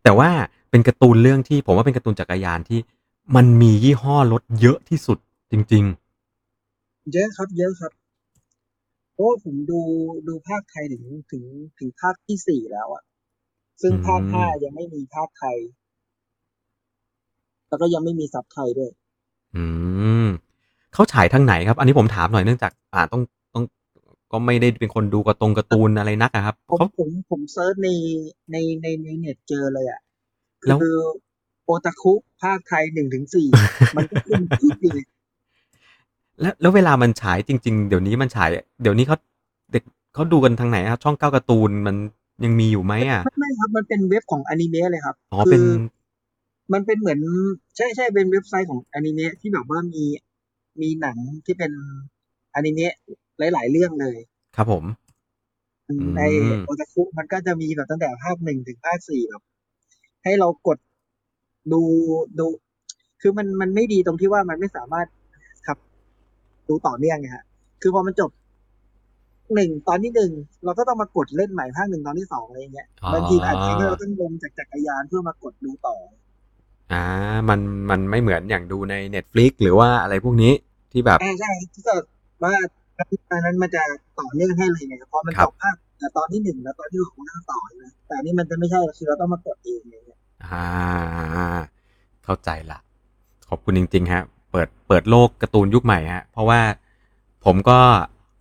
[0.03, 0.29] แต่ว่า
[0.69, 2.79] เป็นการ์ตูนเรื่องที่ผมว่าเป็นการ์ตูนจักรยานที่
[3.36, 5.17] มันมียี่ห้อรถเยอะที่สุด
[5.51, 5.86] จริง
[7.13, 7.91] เยอะครับ เยอะครับ
[9.13, 9.82] เพราะว่าผมดู
[10.28, 11.44] ดูภาคไทยถึงถึง
[11.80, 13.04] ถึงภาคที่สี่แล้วอะ
[13.82, 15.58] ซึ่งอืมภาคห้ายังไม่มีภาคไทย
[17.70, 19.63] แล้วก็ยังไม่มีซับไทยด้วยๆอื
[20.26, 20.28] ม
[20.94, 23.22] เขาฉายทางไหนครับ อันนี้ผมถามหน่อยเนื่องจาก อ่าต้อง
[23.54, 23.63] ต้อง
[24.32, 27.89] ก็ไม่ได้เป็นคนดูการะตรงการ์ตูนอะไรนักอะครับผมเขาผมผม search ใน
[28.52, 30.02] ในในในเน็ตเจอเลยอะ
[30.68, 30.96] แล้วคือ
[31.63, 32.13] โอตาคุ
[32.44, 33.50] ภาคไทยหนึ่งถึงสี่
[33.96, 34.91] มันก็ขึ้นทุกปี
[36.41, 38.50] แล้วแล้วเวลามันฉายจริง ๆ เดี๋ยวนี้มันฉาย
[38.82, 39.17] เดี๋ยวนี้เขา
[39.71, 41.95] เด็กเขาดูกันทางไหนครับช่องเก้าการ์ตูนมัน
[42.43, 45.67] ยังมีอยู่ไหมอะไม่ไม่ครับ มันเป็นเว็บของอนิเมะเลยครับอ๋อเป็นคือ
[46.74, 47.19] มันเป็นเหมือน
[47.78, 50.04] ใช่ใช่เป็นเว็บไซต์ของอนิเมะที่แบบว่ามี
[50.82, 51.71] มีหนังที่เป็น
[52.56, 52.93] อนิเมะ
[53.54, 54.17] หลาย ๆ เรื่องเลย
[54.56, 54.84] ครับผม
[55.89, 56.21] อืมอืมใน
[56.65, 59.43] โอตาคุมันก็จะมีแบบตั้งแต่ภาคหนึ่งถึงภาคสี่แบบ
[60.24, 60.78] ให้เรากด
[61.71, 61.82] ดู
[62.39, 62.45] ดู
[63.21, 65.25] คือมันมันไม่ดีตรงที่ว่ามันไม่สามารถครับ
[66.69, 67.43] ดูต่อเนื่องไงฮะ
[67.82, 68.30] คือพอมันจบ
[69.56, 70.32] หนึ่งตอนที่หนึ่ง
[70.63, 75.95] เราก็ต้องมากดเล่นใหม่ภาคหนึ่งตอนที่สองอะไรอย่างเงี้ยอ๋อบางทีอาจจะให้เราต้องลงจากจักรยานเพื่อมากดดูต่อ
[76.93, 77.04] อ่า
[77.49, 80.54] มันมันไม่เหมือนอย่างดูใน Netflix หรือว่าอะไรพวกนี้
[80.91, 82.04] ที่แบบใช่ใช่ที่เกิด
[82.43, 82.54] ว่า
[83.32, 83.84] อันนั้นมันจะ
[84.19, 90.67] ต่อเนื่องให้เลยไงพอมันครัจบบภาคแต่ตอนที่หนึ่งแล้วตอนที่สองมันก็ต่อนะแต่อันนี้มันจะไม่ใช่คือเราต้องมากดเองอะไรเงี้ยอ่า
[92.23, 92.80] เข้าใจละ
[93.49, 94.23] ขอบคุณจริง ๆ ฮะ
[94.56, 96.60] เปิดเปิดโลกการ์ตูนยุคใหม่ฮะเพราะว่า
[97.46, 97.80] ผมก็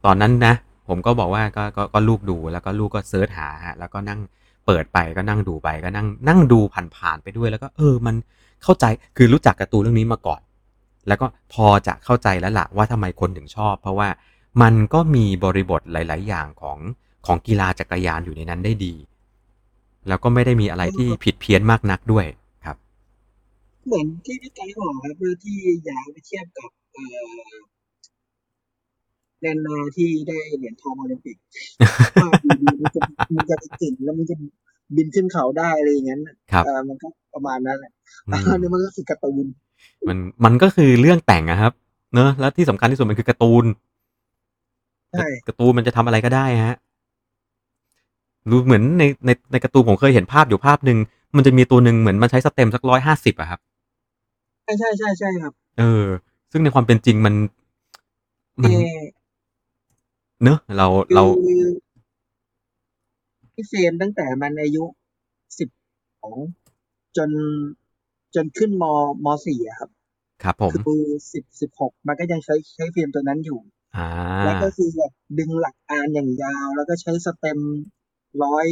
[0.05, 0.55] ตอนนั้นนะ
[0.89, 4.21] ผมก็บอกว่าก็ก็ก็ลูกดูแล้วก็ลูกก็เซิร์ชหาฮะแล้วก็นั่ง
[4.67, 6.61] เปิดไปก็นั่งดูไปก็นั่งนั่งดู
[6.97, 8.15] ผ่านๆไปด้วยแล้วก็เออมัน
[8.63, 8.85] เข้าใจ
[9.17, 10.41] คือรู้จักการ์ตูนเรื่องนี้มาก่อน
[11.09, 14.09] แล้วก็พอจะเข้าใจแล้วล่ะว่าทำไมคนถึงชอบ เพราะว่า
[14.63, 16.79] มันก็มีบริบทหลาย ๆ อย่างของ
[17.27, 18.95] ของกีฬาจักรยานอยู่ในนั้นได้ดี
[20.09, 22.44] แล้วก็ไม่ได้มีอะไรที่ผิดเพี้ยนมากนักด้วยครับ
[23.87, 27.05] เหมือนที่พี่ไกด์บอกครับเพื่อที่อยากไปเทียบกับเอ่
[27.49, 27.55] อ
[29.41, 31.37] แดนนาที่ได้เหรียญทองโอลิมปิก
[32.19, 33.01] ว่ามันจะ
[33.35, 34.37] มันจะไปถึงแล้วมันจะ
[34.97, 37.93] บินขึ้นเขาได้อะไรอย่างนั้นน่ะครับเออมันก็ประมาณนั้นแหละ
[38.29, 39.47] อือันนี้มมันก็คือการ์ตูน
[40.09, 41.73] มันมันก็คือเรื่องแต่งอะครับ
[42.15, 43.65] เนอะแล้วที่สำคัญที่สุดมันคือการ์ตูน
[45.13, 46.77] ใช่การ์ตูนมันจะทำอะไรก็ได้ฮะ
[48.51, 50.99] รู้เหมือนในในในการ์ตูนผมเคยเห็นภาพอยู่ภาพหนึ่ง
[51.37, 53.61] มันจะมีตัวหนึ่งเหมือนมันใช้สเต็มสักร้อยห้าสิบอะครับ
[54.65, 56.05] ใช่ใช่ใช่ใช่ครับ เออ
[56.51, 57.35] ซึ่งในความเป็นจริงมัน
[58.63, 59.03] มันเออ
[60.45, 61.51] เนอะเราคืเราอ
[63.55, 64.85] พี่เฟรมตั้งแต่มันอายุ
[65.59, 65.69] สิบ
[66.21, 66.37] สอง
[67.17, 67.31] จน
[68.35, 68.85] จนขึ้นม
[69.25, 69.91] มสี่อะครับ
[70.43, 73.61] ครับผม คือสิบสิบหกมันก็ยังใช้ใช้เฟรมตัวนั้นอยู่
[73.97, 74.09] อ่า
[74.45, 77.59] แล้วก็คือแบบดึงหลักอานอย่างยาว แล้วก็ใช้สเต็ม
[78.45, 78.67] ร้อย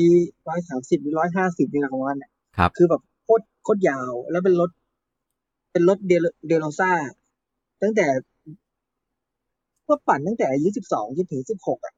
[0.48, 4.70] ร้อยสามสิบหรือร้อยห้าสิบนี่แหละของมันน่ะครับ คือแบบโคตรโคตรยาวแล้วเป็นรถ
[5.72, 6.90] เป็นรถ De De Rosa
[7.82, 8.06] ตั้งแต่
[9.88, 11.94] ก็ปั่นตั้งแต่อายุสิบสองจนถึงสิบหกอะ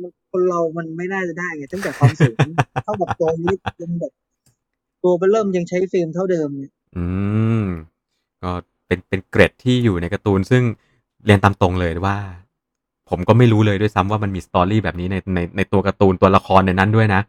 [0.00, 2.36] มันคนเรามันไม่น่าจะได้ไงตั้งแต่ความสูง
[2.84, 4.12] เท่ากับตัวนี้ยังแบบ
[5.02, 7.06] ตัวเบ้อเริ่มยังใช้ frame เท่าเดิมเนี่ยอื
[7.62, 7.64] ม
[8.42, 8.50] ก็
[8.86, 10.62] เป็นเป็นเกร็ดที่อยู่ในการ์ตูน ซึ่ง
[11.24, 12.18] เรียนตามตรงเลยว่า
[13.10, 17.22] ผมก็ไม่รู้เลยด้วยซ้ำว่ามันมีสตอรี่แบบนี้ในในในตัวการ์ตูนตัวละครในนั้นด้วยนะ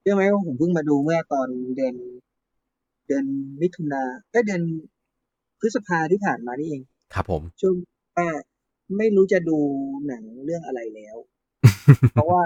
[0.00, 1.94] เชื่อไหมว่าผมเพิ่งมาดูเมื่อตอนเดือน
[3.06, 3.24] เดือน
[3.60, 4.62] มิถุนาเอ้ยเดือน
[5.60, 6.82] พฤษภาที่ผ่านมานี่เอง
[7.14, 7.74] ครับผม ช่วง
[8.16, 8.28] ว่า
[8.98, 9.58] ไม่รู้จะดู
[10.06, 11.16] หนังเรื่องอะไรแล้ว
[12.12, 12.44] เพราะว่า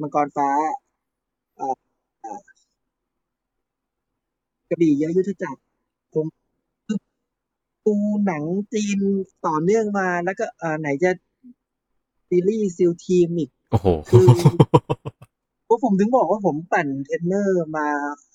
[0.00, 0.48] มังกรฟ้า
[1.58, 1.74] อ่า
[2.24, 2.40] อ่า
[4.68, 5.60] กระบี่เย้ยยุทธจักร
[6.14, 6.26] ผม
[7.86, 7.94] ดู
[8.26, 8.98] หนังจีน
[9.46, 11.10] ต่อเนื่องมาแล้วก็อ่าไหนจะ
[12.28, 14.30] ซีรีส์ SEAL Team อีกโอ้โหคือพ
[15.01, 15.01] ว
[15.72, 17.86] กผมถึงบอกว่าผมปั่นเทรนเนอร์มา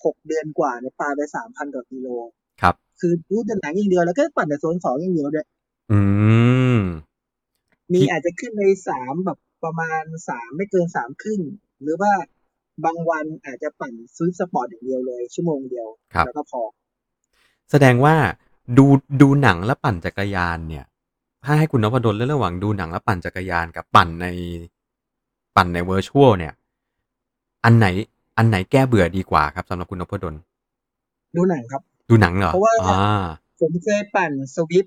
[0.04, 2.08] หกเดือนกว่าเนี่ยปาไปสามพันกว่ากิโล
[2.62, 5.46] ครับ คือดูแต่หนังอย่างเดียวแล้วก็ปั่นแต่โซนสองอย่างเดียวด้วย
[5.92, 6.00] อื
[6.76, 6.78] ม
[7.92, 11.40] มีพี่อาจจะขึ้นในสามแบบประมาณสามไม่เกินสามครึ่ง
[11.82, 12.12] หรือว่า
[12.84, 16.62] บางวันอาจจะปั่นซื้อสปอร์ตอย่างเดียวเลย ชั่วโมงเดียวครับแล้วก็พอ
[17.70, 18.14] แสดงว่า
[18.78, 18.86] ดู
[19.20, 20.84] ดูหนังและปั่นจักรยานเนี่ย
[21.44, 24.26] ถ้าให้คุณนพดลเลือกระหว่างดูหนังและปั่นจักรยานกับปั่นใน
[25.56, 26.54] ปั่นใน virtual เนี่ย
[27.64, 27.86] อันไหน
[28.38, 30.34] อันไหนแก้เบื่อดีกว่าครับสำหรับคุณนพดล
[31.36, 33.24] ดูหนังครับ ดูหนังเหรอเพราะว่าอ่า
[33.60, 34.86] ผมเคยปั่น Zwift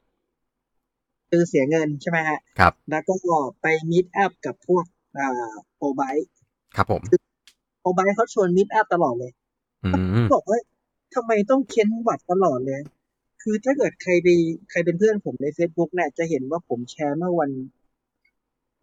[1.30, 3.14] คือเสียเงินใช่ไหมฮะครับ แล้วก็
[3.62, 4.86] ไป meetup กับพวก
[5.18, 6.28] อ่า ProBike
[6.76, 7.02] ครับผม
[7.80, 9.32] ProBike เขาชวน meetup ตลอดเลย
[9.86, 9.90] อื
[10.24, 10.60] มบอกว่า
[11.16, 12.82] ทำไมต้องเค้นวัตต์ตลอดเลย
[13.42, 14.28] คือถ้าเกิดใครไป
[14.70, 17.52] ใครเป็นเพื่อนผมใน Facebook เนี่ยจะเห็นว่าผมแชร์เมื่อวัน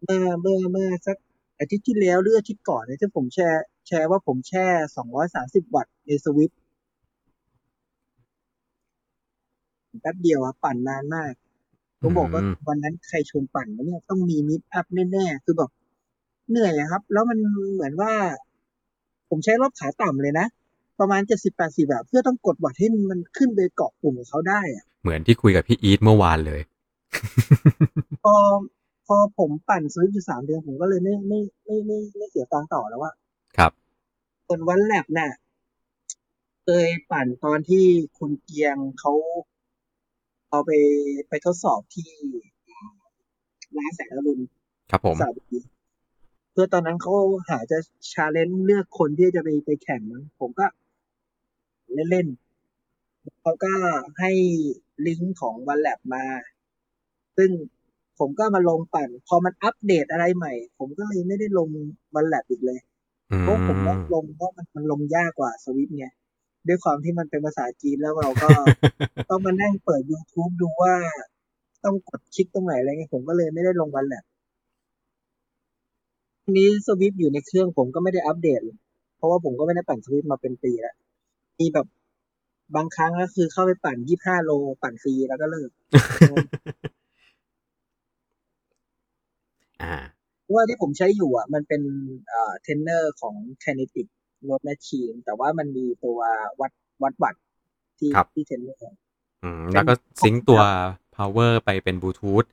[0.03, 1.17] เมื่อเมื่อเมื่อสัก
[1.59, 6.51] อาทิตย์ที่แล้วหรืออาทิตย์ก่อนเนี่ยที่ผมแชร์ แชร์ว่าผมแช่สองร้อยสามสิบวัตต์ใน Zwift
[10.01, 11.33] แป๊บเดียวอะปั่นนานมาก
[12.01, 15.71] ผมบอกว่าวันนั้นใครชวนปั่นวะเนี่ยต้องมีมิดอัพแน่ๆ คือแบบ
[16.49, 17.37] เหนื่อยอะครับ แล้วมัน
[17.73, 18.11] เหมือนว่า
[19.29, 20.47] ผมใช้รอบขาต่ำเลยนะ
[20.99, 26.61] ประมาณเจ็ดสิบแปดสิบแบบเพื่อต้องกดวัดให้มันขึ้นไปเกาะกลุ่มของเขาได้อะเหมือนที่คุยกับพี่อีทเมื่อวานเลย
[28.23, 28.35] พอ
[29.07, 33.13] พอผมปั่นสวิฟอยู่สามเดือนผมก็เลยไม่ไม่ไม่ไม่ไม่เสียตังค์ต่อแล้วอะ
[33.57, 33.71] ครับ
[34.51, 35.31] ส่วนวันแลบน่ะ
[36.63, 37.85] เคยปั่นตอนที่
[38.17, 39.13] คุณเกียงเขา
[40.49, 40.71] เอาไป
[41.29, 42.09] ไปทดสอบที่
[43.77, 44.43] ร้านแสงอรุณ
[44.91, 45.59] ครับผมสระบุรี
[46.51, 47.13] เพื่อตอนนั้นเขา
[47.49, 47.77] หาจะ
[48.11, 50.65] challenge เลือกคนที่จะไปไปแข่งมั้งผมก็
[52.11, 53.73] เล่นๆเขาก็
[54.19, 54.31] ให้
[55.07, 56.25] ลิงก์ของ OneLap มา
[57.37, 57.51] ซึ่ง
[58.19, 61.69] ผมก็มาลงปั่น พอมันอัปเดตอะไรใหม่ ผมก็เลยไม่ได้ลง
[62.15, 62.88] วันแลบอีกเลยอื
[63.41, 66.05] เพราะผมมว่าลงเพราะมันมันลงยากกว่าสวิฟไง
[66.67, 68.49] ด้วยความที่มันเป็นภาษาจีนแล้วเราก็
[69.29, 70.93] ต้องมานั่งเปิด YouTube ดูว่า
[71.85, 74.23] ต้องกดคลิกตรงไหนอะไรเงี้ยผมก็เลยไม่ได้ลงวันแลบ
[76.43, 78.77] ทีนี้สวิฟอยู่ในเครื่องผมก็ไม่ได้อัปเดตเลย
[79.17, 80.95] เพราะว่าผมก็ไม่ได้ปั่นสวิฟมาเป็นปีแล้ว
[81.59, 81.87] มีแบบ
[82.75, 85.69] บางครั้งก็คือเข้าไปปั่นยี่ห้าโลปั่นฟรีแล้วก็เลิก
[89.81, 89.95] อ่า
[90.41, 91.81] เพราะว่าที่ผมใช้อยู่อะ มันเป็น
[92.29, 94.07] เอ่อ เทรนเนอร์ของ Kinetic
[94.47, 96.19] Road Machine แต่ว่ามันมีตัว
[96.59, 96.71] วัด
[97.03, 97.35] วัดวัตต์
[97.99, 98.97] ที่ครับที่เทรนเนอร์
[99.43, 100.61] อืมแล้วก็ sync ตัว
[101.15, 102.45] power ไปเป็นบลูทูธ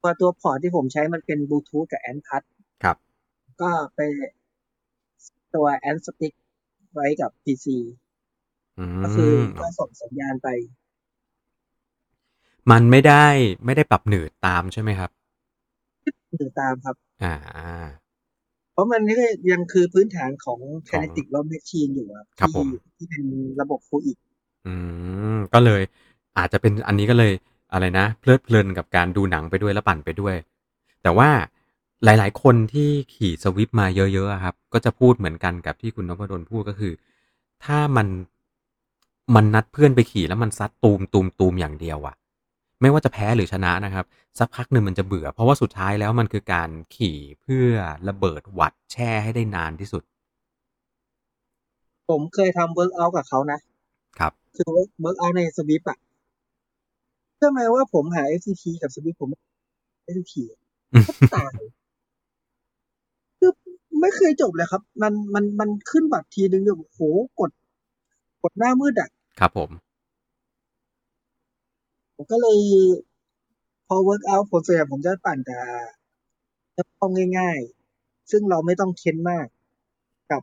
[0.00, 2.42] ตัวตัว power ที่ผมใช้มันเป็นบลูทูธกับ ANT+
[2.82, 2.96] ครับ
[3.60, 4.00] ก็ไป
[5.54, 6.32] ตัว ANT stick
[6.94, 7.66] ไว้กับ PC
[8.78, 10.48] อืก็คือมก็ส่งสัญญาณไป
[12.70, 13.26] มันไม่ได้
[13.64, 15.10] ไม่ได้ปรับหนืดตามใช่ไหมครับ
[16.40, 17.34] ถือตามครับ อ่า
[18.72, 22.66] เพราะมันนี่ก็ยังคือพื้นฐานของ Kinetic Road Machine อยู่อะครับที่ผม
[22.96, 23.24] ที่เป็น
[23.60, 24.18] ระบบฟูอีก
[24.66, 24.74] อื
[25.36, 25.82] ม ก็เลย
[26.38, 27.32] อาจจะเป็นอันนี้ก็เลย
[27.72, 30.36] อะไรนะ เพลิดเพลินกับการดูหนังไปด้วยแล้วปั่นไปด้วย
[31.02, 31.30] แต่ว่า
[32.04, 36.92] หลาย ๆ คนที่ขี่สวิฟมาเยอะๆอะครับ ก็จะพูดเหมือนกันกับที่คุณนพดลพูดก็คือ
[37.64, 38.06] ถ้ามัน
[39.34, 42.14] มันนัดเพื่อนไปขี่แล้วมันซัดตูมตูมตูมอย่างเดียวอะ
[42.80, 44.04] ไม่ว่าจะแพ้หรือชนะนะครับ
[44.38, 47.70] สักพักหนึ่งมันจะเบื่อ เพราะว่าสุดท้ายแล้วมันคือการขี่เพื่อ
[48.08, 50.02] ระเบิดวัตต์แช่ให้ได้นานที่สุด
[52.08, 53.58] ผมเคยทำ workout กับเขานะ
[54.18, 55.98] ครับ คือ workout ใน Zwift อะ
[57.36, 60.46] เชื่อไหมว่าผมหา FTP กับ Zwift ผมไม่ได้ขี่
[61.34, 61.52] ตาย
[63.38, 63.50] คือ
[64.00, 67.00] ไม่เคยจบเลยครับ มันมันมันขึ้นวัตต์ทีนึงเนี่ยโอ้โห
[67.40, 67.50] กด
[68.42, 69.08] กดหน้ามืดอะ
[69.40, 69.70] ครับผม
[72.20, 72.58] ผมก็เลย
[73.86, 75.58] พอ workout ผมส่วนใหญ่ผมจะปั่นแต่
[76.76, 77.58] จะต้องง่าย
[77.94, 79.46] ๆ ซึ่งเราไม่ต้องเค้นมาก
[80.30, 80.42] กับ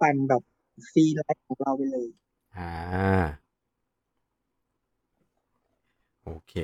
[0.00, 0.42] ปั่นแบบ
[0.90, 2.08] free ride ของเราไปเลย
[2.56, 2.72] อ่า
[6.24, 6.54] โอเค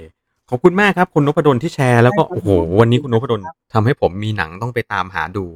[0.50, 2.48] ขอบคุณมากครับ คุณนพดลที่แชร์แล้วก็ได้ครับโอ้โห
[2.80, 3.40] วันนี้คุณนพดล
[3.72, 5.46] ทำให้ผมมีหนังต้องไปตามหาดู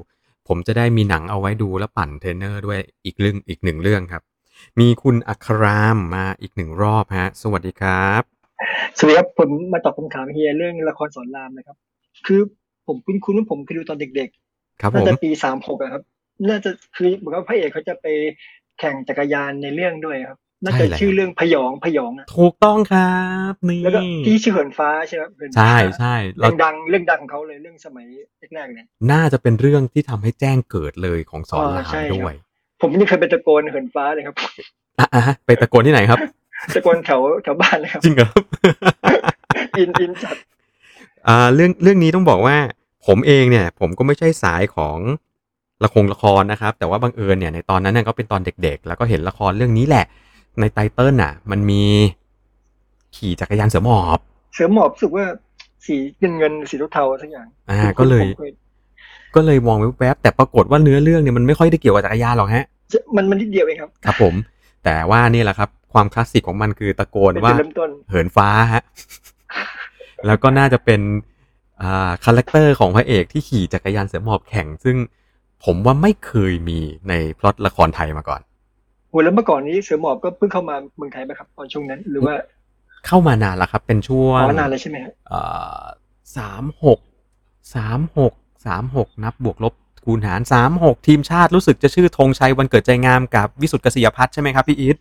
[0.48, 4.22] ผมจะได้มีหนังเอาไว้ดูแล้วปั่นเทรนเนอร์ด้วยอีกเรื่องอีกหนึ่งเรื่องครับ
[4.80, 8.33] มีคุณอัครามมาอีกหนึ่งรอบฮะ สวัสดีครับ
[8.98, 11.76] สวัสดีครับผมมาตอบคำถามเฮียเรื่องละครสอนรามนะครับ
[12.26, 12.40] คือ
[12.86, 14.30] ผมคุ้นคุ้นว่าผมเคยดูตอนเด็ก
[14.80, 16.02] ครับๆผน่ามจะปีสามหกครับ
[16.48, 18.06] น่าจะคือเหมือนกับพระเอกเขาจะไป
[18.78, 28.06] แข่งจักรยานในเรื่องด้วยครับ น่าใช่จะแล้วชื่อเรื่องพยองพยองอะถูกต้องครับนี่แล้วก็ที่ชื่อเหินฟ้าใช่ไหมครับเหินฟ้าใช่ใช่เราเรื่องดังเรื่องดังของเขาเลยเรื่องสมัย
[28.54, 32.34] แรกๆเนี่ยน่าจะเป็นเรื่องที่ทำให้แจ้งเกิดเลยของสอนอ๋อรามใช่ครับด้วย
[32.80, 34.34] ผมนี่เคยไปตะโกนเหินฟ้าเลยครับ
[34.98, 36.18] อะอะไปตะโกนที่ไหนครับ
[36.74, 38.44] ตะโกนแถวแถวบ้านเลยครับจริงเหรอครับ
[39.78, 40.36] อินอินจัด
[41.28, 42.56] อ่าเรื่องเรื่องนี้ต้องบอกว่า
[43.06, 44.98] ผมเองเนี่ย ผมก็ไม่ใช่สายของ
[45.84, 50.04] ละครละครนะครับ แต่ว่าบังเอิญเนี่ยในตอนนั้นเนี่ยก็เป็นตอนเด็ก ๆ แล้วก็เห็นละครเรื่องนี้แหละ
[50.60, 51.82] ในไตเติลน่ะ มันมี
[53.16, 54.18] ขี่จักรยานเสือหมอบ
[54.54, 55.24] เสือหมอบรู้สึกว่า
[55.86, 58.52] สีเงินเงินสีเทาๆสักอย่าง อ่า ก็เลยผม
[59.34, 62.64] คก็เลยมองแวบๆแต่ปรากฏว่าเนื้อเรื่องเนี่ยมันไม่ค่อยได้เกี่ยวกับจักรยานหรอกฮะ
[63.16, 64.34] มันมันนิดเดียวเองครับ ครับผม
[64.84, 68.82] แต่ว่านี่แหละครับ ความคลาสสิกของมันคือตะโกนเป็นว่าจุดเริ่มต้นเหินฟ้าฮะ
[70.26, 71.00] แล้วก็น่าจะเป็น
[71.82, 74.96] อ่า character ของพระเอกที่ขี่จักรยานเสือหมอบแข่ง ซึ่ง
[75.64, 76.78] ผมว่าไม่เคยมี
[77.08, 78.40] ในพล็อตละครไทยมาก่อน
[79.10, 82.34] โอ้แล้วเมื่อก่อนนี้เสือหมอบก็เพิ่งเข้ามาเมืองไทยไหมครับตอนช่วงนั้นหรือว่า
[83.06, 85.12] เข้ามานานแล้วครับ เป็นช่วงอ๋อนานเลยใช่ไหมครับ
[86.36, 86.98] สามหก
[87.74, 88.32] สามหก
[88.66, 94.96] สามหกนับบวกลบคูณหารสามหกทีมชาติรู้สึกจะชื่อธงชัยวันเกิดใจงามกับวิสุทธิ์กษิยพัฒน์ใช่ไหมครับพี่อีท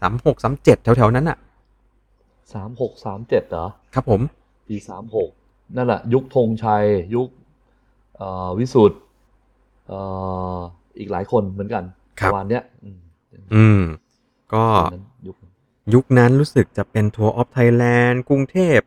[0.00, 1.38] สามหกสามเจ็ดแถวๆนั้นอะ
[2.54, 4.20] สามหกสามเจ็ดเหรอ ครับผม
[4.68, 5.28] ปีสามหก
[5.76, 6.84] นั่นแหละ ยุคธงชัย
[7.14, 7.28] ยุค
[8.16, 8.98] เอ่อวิสุทธ์
[9.88, 10.00] เอ่
[10.56, 10.58] อ
[10.98, 11.84] อีกหลายคนเหมือนกัน
[12.20, 12.98] ครับประมาณเนี้ย อืม
[13.54, 13.82] อืม
[14.52, 15.52] ก็ตอนนั้นยุคนั้น
[15.94, 18.78] ยุคนั้นรู้สึกจะเป็น Tour of Thailand กรุงเทพ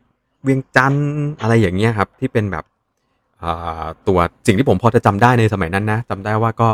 [0.44, 1.08] เวียงจันทร์
[1.40, 2.64] อะไรอย่างเงี้ยครับ ที่เป็นแบบ
[3.42, 6.68] อ่าตัวสิ่งที่ผมพอจะจำได้ในสมัยนั้นนะจำได้ว่าก็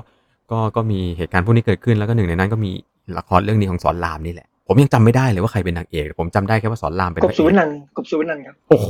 [0.53, 2.71] ก็ก็มีเหตุการณ์พวกนี้เกิดขึ้นแล้วก็หนึ่งในนั้นก็มี
[3.19, 8.89] ละครเรื่องนี้ของสอนรามนี่แหละ ผมยังจำไม่ได้เลยว่าใครเป็นนางเอกผมจำได้แค่ว่าสอนรามเป็นกพบระสุวรรเอกณันท์กบสุวรรณันท์ครับโอ้โห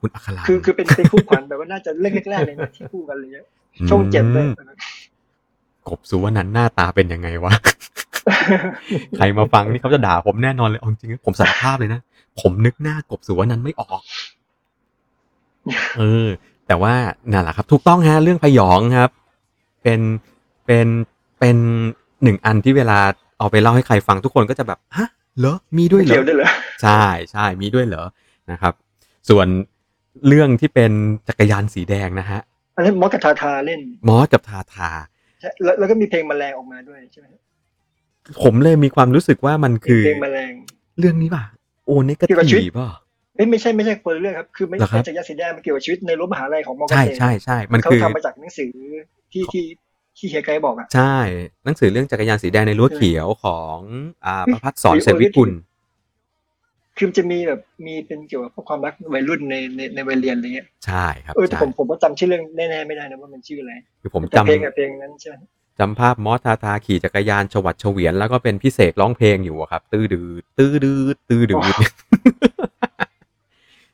[0.00, 3.44] คุณอัคราคือคือเป็นเป็นคู่ขวัญแบบว่าน่าจะเรื่องแรกๆเลยนะที่คู่กันเลยอะ
[3.90, 4.52] ช่องเจ็ดเลยอืม
[5.88, 7.52] กบสุวรรณันท์หน้าตาเป็นยังไงวะ
[9.16, 12.00] ใครมาฟังนี่เขาจะด่าผมแน่นอนเลยเอาจริงๆผมสารภาพเลยนะ
[12.40, 14.02] ผมนึกหน้ากบสุวรรณันท์ไม่ออก
[15.98, 16.28] เออ
[16.66, 16.94] แต่ว่า
[17.32, 19.10] นั่นแหละครับ ถูกต้องฮะเรื่องพยองครับ
[19.82, 20.00] เป็น
[20.66, 20.86] เป็น
[21.40, 21.56] เป็น
[22.22, 22.98] หนึ่งอันที่เวลา
[23.44, 26.48] เอาไปเล่าให้ใครฟังทุกคนก็จะแบบฮะเหรอมีด้วยเหรเกี่ยอวด้วยเหรอ
[26.82, 28.04] ใช่ใช่มีด้วยเหรอ
[28.50, 28.72] นะครับ
[29.28, 29.46] ส่วน
[30.28, 30.92] เรื่องที่เป็น
[31.28, 32.40] จักรยานสีแดงนะฮะ
[32.76, 34.90] อันนั้นมอสกับทาทาเล่นมอสกับทาทา
[35.40, 37.26] ใช่แล้วแล้วก็มีเพลงแมลงออกมาด้วยใช่ไหม
[38.44, 40.52] ผมเลยมีความรู้สึกว่ามันคือเพลงแมลง
[40.98, 41.42] เรื่องนี้ป่ะ
[41.86, 42.88] โอเนกาเกี่ยวกับชีวิทีตป่ะ
[43.36, 48.70] เอ้ยไม่ใช่ไม่ใช่คนละเรื่องครับ คือไม่เหรอครับใช่จากรยานสีแดงมันเกี่ยวกับชีวิตในรั้วมหาลัยของมอเกษใช่ตรใช่ใช่มันเขาคือทำมาจากหนังสือ
[49.32, 49.64] ที่ที่
[50.16, 51.16] ที่เฮียไกด์บอกอะใช่
[51.64, 53.78] หนังสือเรื่องจักรยานสีแดงในรั้วเขียวของ
[54.26, 55.50] อ่าประพัฒสอนหรือเสนวิกุล
[56.96, 63.72] คือมันจะมีแบบมีเป็นเกี่ยวกับพวกความรักวัยรุ่นในในในวัยเรียนอะไรเงี้ยใช่ครับเออแต่ใช่ผมผมก็จำชื่อเรื่องแน่ๆไม่ได้นะว่ามันชื่ออะไร
[64.02, 65.34] คือผมแต่จำเพลงกับเพลงนั้นใช่ไหม
[65.78, 71.74] จำภาพมอสทาทาขี่จักรยานชวัดเฉวียน แล้วก็เป็นพี่เสกร้องเพลงอยู่อะครับ ตื้อดืดตื้อดืดตื้อดืด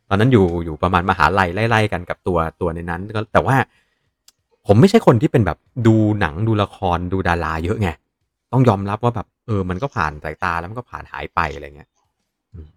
[0.08, 3.56] ตอนนั้นอยู่อยู่ประมาณมหาลัยไล่ๆกันกับตัวตัวในนั้นก็แต่ว่า
[4.72, 7.88] ผมไม่ใช่คนที่เป็นแบบดูหนังดูละครดูดาราเยอะไง
[8.52, 11.88] ต้องยอมรับว่าแบบ เออ มันก็ผ่านสายตาแล้วมันก็ผ่านหายไปอะไรเงี้ย
[12.54, 12.68] อืม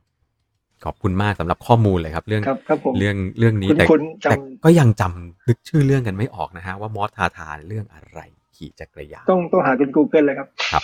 [0.86, 8.20] ขอบคุณมากสำหรับข้อมูลเลยครับ เรื่องครับครับผมเรื่องเรื่องนี้คุณแต่คุณจแต่ก็ยังจำนึกชื่อเรื่องกันไม่ออกนะฮะว่ามอสทาทาเรื่องอะไร
[8.56, 10.84] ขี่จักรยานำต้องต้องหาเป็น Google เลยครับครับ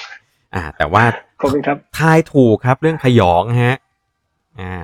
[0.55, 1.03] อ่า แต่ว่า
[1.41, 3.77] ขอบคุณครับทายถูกครับ เรื่องพยองฮะ
[4.61, 4.75] อ่า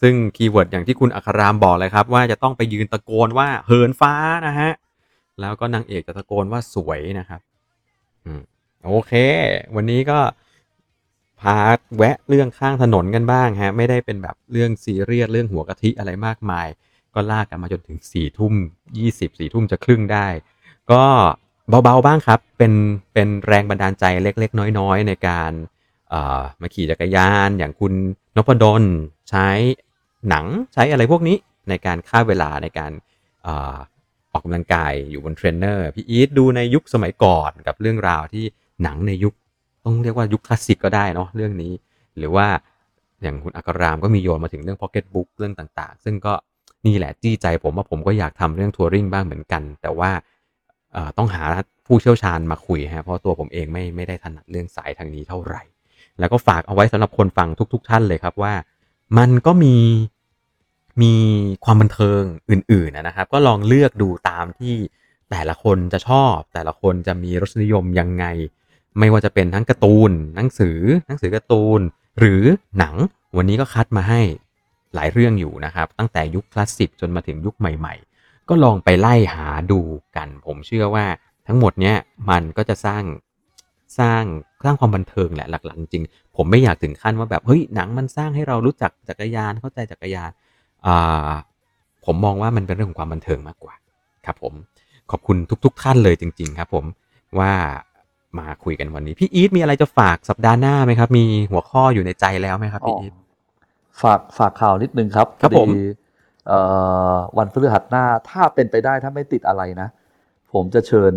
[0.00, 4.14] ซึ่ง keyword อย่างที่คุณอัครามบอกเลยครับ ว่าจะต้องไปยืนตะโกนว่าเหินฟ้า
[4.46, 4.70] นะฮะ
[5.40, 7.40] แล้วก็นางเอกจะตะโกนว่าสวยนะครับ
[8.24, 8.42] อืม
[8.86, 9.12] โอเค
[9.76, 10.18] วันนี้ก็
[11.40, 11.56] พา
[11.96, 16.66] แวะเรื่องข้างถนนกันบ้างฮะ ไม่ได้เป็นแบบเรื่องซีเรียสเรื่องหัวกะทิอะไรมากมาย
[17.14, 18.54] ก็ลากกันมาจนถึงสี่ทุ่ม
[18.98, 20.26] ยี่สิบสี่ทุ่มจะครึ่งได้
[20.92, 21.04] ก็
[21.84, 22.72] เบาๆบ้างครับ เป็น
[23.12, 25.52] เป็นแรงบันดาลใจเล็ก ๆ น้อย ๆ ในการ
[26.60, 27.92] มาขี่จักรยาน อย่างคุณ
[28.36, 28.82] นพดล
[29.30, 29.48] ใช้
[30.28, 31.36] หนังใช้อะไรพวกนี้
[31.68, 32.92] ในการฆ่าเวลาในการ
[34.38, 38.44] ออกกำลังกายอยู่บนเทรนเนอร์พี่อีทดูในยุคสมัยก่อนกับเรื่องราวที่
[38.82, 39.34] หนังในยุค
[39.84, 41.72] ต้องเรียกว่ายุคคลาสสิกก็ได้เนาะเรื่องนี้
[42.18, 42.46] หรือว่า
[43.22, 46.34] อย่างคุณอัครามก็มีโยนมาถึงเรื่องพ็อกเก็ตบุ๊กเรื่องต่างๆ ซึ่งก็
[46.86, 50.10] นี่แหละจี้ใจผมว่าผมก็อยากทำเรื่อง touring บ้างเหมือนกัน แต่ว่า
[51.18, 51.42] ต้องหา
[51.86, 55.62] ผู้เชี่ยวชาญมาคุยฮะเพราะตัวผมเองไม่ไม่ได้ถนัดเรื่องสายทางนี้เท่าไหร่
[56.18, 58.54] แล้วก็ฝากเอาไว้สำหรับคนฟังทุก ๆ ท่านเลยครับว่า
[59.18, 59.76] มันก็มี
[61.02, 61.14] มี
[61.64, 64.74] ความบันเทิงอื่นๆนะครับ ก็ลองเลือกดูตามที่
[65.30, 68.24] แต่ละคนจะชอบ แต่ละคนจะมีรสนิยมยังไง
[68.98, 71.80] ไม่ว่าจะเป็นทั้งการ์ตูน หนังสือ หนังสือการ์ตูน
[72.18, 72.42] หรือ
[72.78, 72.94] หนัง
[73.36, 74.20] วันนี้ก็คัดมาให้
[74.94, 79.80] หลายเรื่องอยู่นะครับ ตั้งแต่ยุคคลาสสิกจนมาถึงยุคใหม่ ๆ ก็ลองไปไล่หาดู
[80.16, 81.06] กัน ผมเชื่อว่า
[81.46, 81.96] ทั้งหมดเนี้ย
[82.30, 83.04] มันก็จะสร้าง
[83.98, 84.22] สร้าง
[84.64, 86.04] สร้างความบันเทิงแหละหลักๆจริง
[86.36, 90.30] ผมไม่อยากถึงขั้นว่าแบบเฮ้ยหนังมันสร้างให้เรารู้จักจักรยานเข้าใจจักรยาน
[92.04, 93.74] ผมมองว่ามันเป็นเรื่องของความบันเทิงมากกว่า
[94.26, 94.54] ครับผม
[95.10, 96.84] ขอบคุณทุก ๆ ท่านเลยจริง ๆ ครับ ผม
[97.38, 97.52] ว่า
[98.38, 103.14] มาคุยกันวันนี้ พี่อีทมีอะไรจะฝากสัปดาห์หน้าไหมครับ มีหัวข้ออยู่ในใจแล้วไหมครับอ๋อพี่อีท
[104.02, 105.82] ฝากฝากข่าวนิดนึงครับครับพอผมดี
[106.46, 106.58] เอ่
[107.12, 109.88] อวันพฤหัสหน้าถ้าเป็นไปได้ถ้าไม่ติดอะไรนะ
[110.52, 111.12] ผมจะเชิญ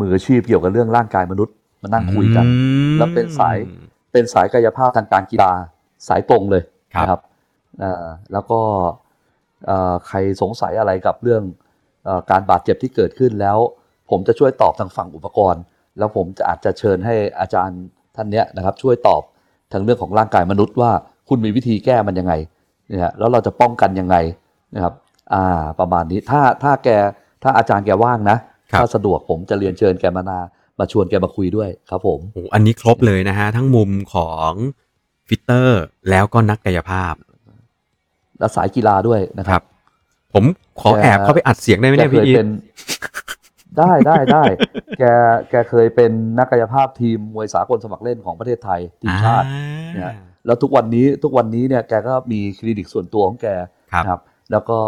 [0.00, 2.50] มืออาชีพเกี่ยวกับเรื่องร่างกายมนุษย์มานั่งคุยกันอื
[2.92, 3.56] มแล้วเป็นสาย
[4.12, 5.52] เป็นสายกายภาพทางการกีฬา
[6.08, 6.62] สายตรงเลย
[6.94, 7.31] ครับนะครับเอ่อ
[8.32, 8.60] แล้วก็
[9.66, 11.42] เอ่อใครสงสัยอะไรกับเรื่อง
[12.04, 13.58] เอ่อการบาดเจ็บที่เกิดขึ้นแล้ว
[14.10, 15.62] ผมจะช่วยตอบทางฝั่งอุปกรณ์
[15.98, 17.80] แล้วผมจะอาจจะเชิญให้อาจารย์
[18.16, 19.22] ท่านเนี้ยนะครับ ช่วยตอบ
[19.72, 20.90] ทางเรื่องของร่างกายมนุษย์ว่า
[21.28, 22.34] คุณมีวิธีแก้มันยังไง
[22.88, 24.16] เนี่ยแล้วเราจะป้องกันยังไง
[24.74, 24.94] นะครับ
[25.34, 26.88] อ่าประมาณนี้ถ้าถ้าแก
[27.42, 28.38] ถ้าอาจารย์แกว่างนะ
[28.72, 30.38] ครับถ้าสะดวกผมจะเรียนเชิญแกมานา
[30.78, 34.52] มาชวนแกมาคุยด้วยครับผมโอ้อันนี้ครบเลยนะฮะ ทั้งมุมของ
[35.28, 37.14] ฟิตเตอร์แล้วก็นักกายภาพ
[38.42, 39.62] และสายกีฬาด้วยนะคครัรับบ
[40.34, 40.44] ผม
[40.80, 42.48] ขอแอบเข้าไปอัดเสียงได้ไหมแกเนี่ยเคพี่ยอีทเป็น
[43.78, 44.44] ได้ได้ได้
[44.98, 45.04] แก
[45.50, 49.46] แกเคยเป็นนักกายภาพทีมมวยสากลสมัครเล่นของประเทศไทยทีมชาติ
[49.94, 50.12] เนี่ย
[50.46, 53.46] แล้วทุกวันนี้ทุกวันนี้เนี่ยแกก็มีคลินิกส่วนตัวของแก
[53.92, 54.20] ครับนะครับ
[54.52, 54.78] แล้วก็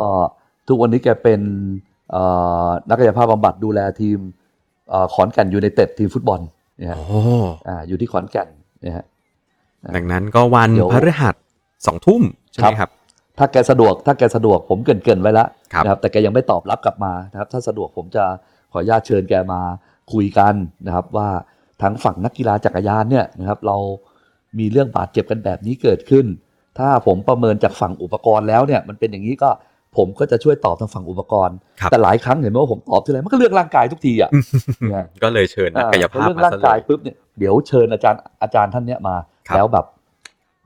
[0.68, 1.40] ทุกวันนี้แกเป็น
[2.10, 2.22] เอ่
[2.66, 4.18] อนักกายภาพบำบัดดูแลทีม
[4.90, 6.40] เอ่อขอนแก่นยูไนเต็ดทีมฟุตบอล
[6.78, 7.04] เนี่ยโอ้
[7.68, 8.48] อ่าอยู่ที่ขอนแก่น
[8.82, 9.06] เนี่ยฮะ
[9.96, 11.34] ดังนั้นก็วันเดี๋ยวพฤหัส
[11.86, 12.90] สองทุ่มใช่ไหมครับ
[13.38, 18.24] ถ้าแกสะดวก ถ้าแกสะดวกผมเกรินๆไว้แล้วครับนะครับ แต่แกยังไม่ตอบรับกลับมานะครับ ถ้าสะดวกผมจะ
[18.72, 19.60] ขออนุญาตเชิญแกมา
[20.12, 20.54] คุยกัน
[20.86, 21.28] นะครับว่า
[21.82, 23.76] ทั้งฝั่งนักกีฬาจักรยานเนี่ยนะครับ เรา
[24.58, 26.26] มีเรื่องบาดเจ็บกันแบบนี้เกิดขึ้น
[26.78, 29.50] ถ้าผมประเมินจากฝั่งอุปกรณ์แล้วเนี่ยมันเป็นอย่างนี้ก็
[29.96, 34.30] ผมก็จะช่วยตอบทางฝั่งอุปกรณ์ครับแต่หลายครั้งเห็นไหมว่าผมตอบทีไรมันก็เรื่องร่างกายทุกทีอะ
[34.90, 39.16] เนี่ยก็เลยเชิญนักกายภาพเรื่องมาร่างซะเลกายยปุ๊บเนี่ยเดี๋ยวเชิญอาจารย์อาจารย์ท่านเนี้ยมา
[39.48, 39.86] ครับแล้วแบบ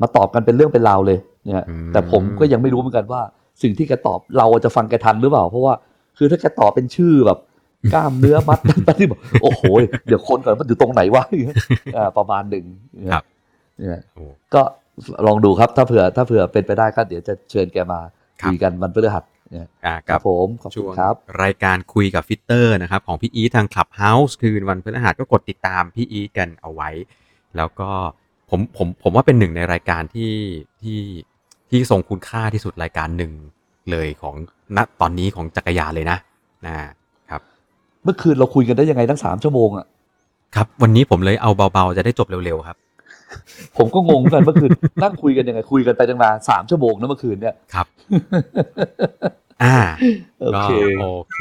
[0.03, 3.23] มาตอบกันเป็นเรื่องเป็นราวเลยเนี่ยอืมแต่ผมก็ยังไม่รู้เหมือนกันว่า
[3.63, 5.75] สิ่งที่แกตอบเราจะฟังแกทันหรือเปล่า เพราะว่า
[6.19, 7.39] คือถ้าแกตอบเป็นชื่อแบบ
[7.95, 9.63] กล้ามเนื้อมัดนั่นที่บอกโอ้โห
[10.07, 11.25] เดี๋ยวคนก่อนมันอยู่ตรงไหนวะ
[11.97, 13.25] อ่าประมาณหนึ่งเนี่ยครับ
[13.79, 14.25] เนี่ยโอ้
[14.55, 14.63] ก็
[15.27, 18.01] ลองดูครับถ้าเผื่อถ้าเผื่อเป็นไปได้ก็เดี๋ยวจะเชิญแกมา
[18.41, 26.91] ครับคุยกันวันพฤหัสเนี่ยอ่าคกัรับบผมขอบช่คุวณงครับ รายการคุยกับฟิตเตอร์นะครับ ของพี่อีททาง Clubhouse คืนวันพฤหัสก็กดติดตามพี่อีทกันเอาไว้
[27.57, 27.91] แล้วก็
[28.51, 30.33] ผมผมผมว่าเป็นหนึ่งในรายการที่
[30.83, 31.01] ที่
[31.71, 33.33] ที่ทรงคุณค่าที่สุดรายการหนึ่ง
[33.91, 34.35] เลยของ
[34.77, 36.19] ณตอนนี้ของจักรยานเลยนะ
[36.67, 36.75] นะ
[37.31, 37.41] ครับ
[38.05, 39.87] เมื่อคืนเราคุยกันได้ยังไงตั้งสามชั่วโมงอะ
[40.57, 42.77] ครับ วันนี้ผมเลยเอาเบาๆ จะได้จบเร็วๆครับ
[43.77, 44.71] ผมก็งงเหมือนกันเมื่อคืน
[45.03, 47.87] นั่งคุยกันยังไงคุยกันไปตั้งนานสามชั่วโมงนะเมื่อคืนเนี่ยครับ
[49.63, 49.77] อ่า
[50.39, 51.39] โอก็เคโอเค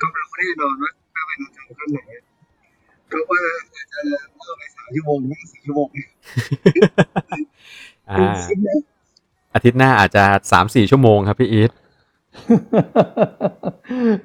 [0.00, 1.98] ก็รู้แน่นอนว่าถ้าเป็นอาจารย์คนไหน
[3.14, 3.40] ก็ว่า
[3.74, 5.88] อาจจะเล่าไปสามชั่วโมงไม่สี่ชั่วโมง
[8.10, 8.32] อ่า
[9.54, 11.70] อาทิตย์หน้าอาจจะสามสี่ชั่วโมงครับพี่อีท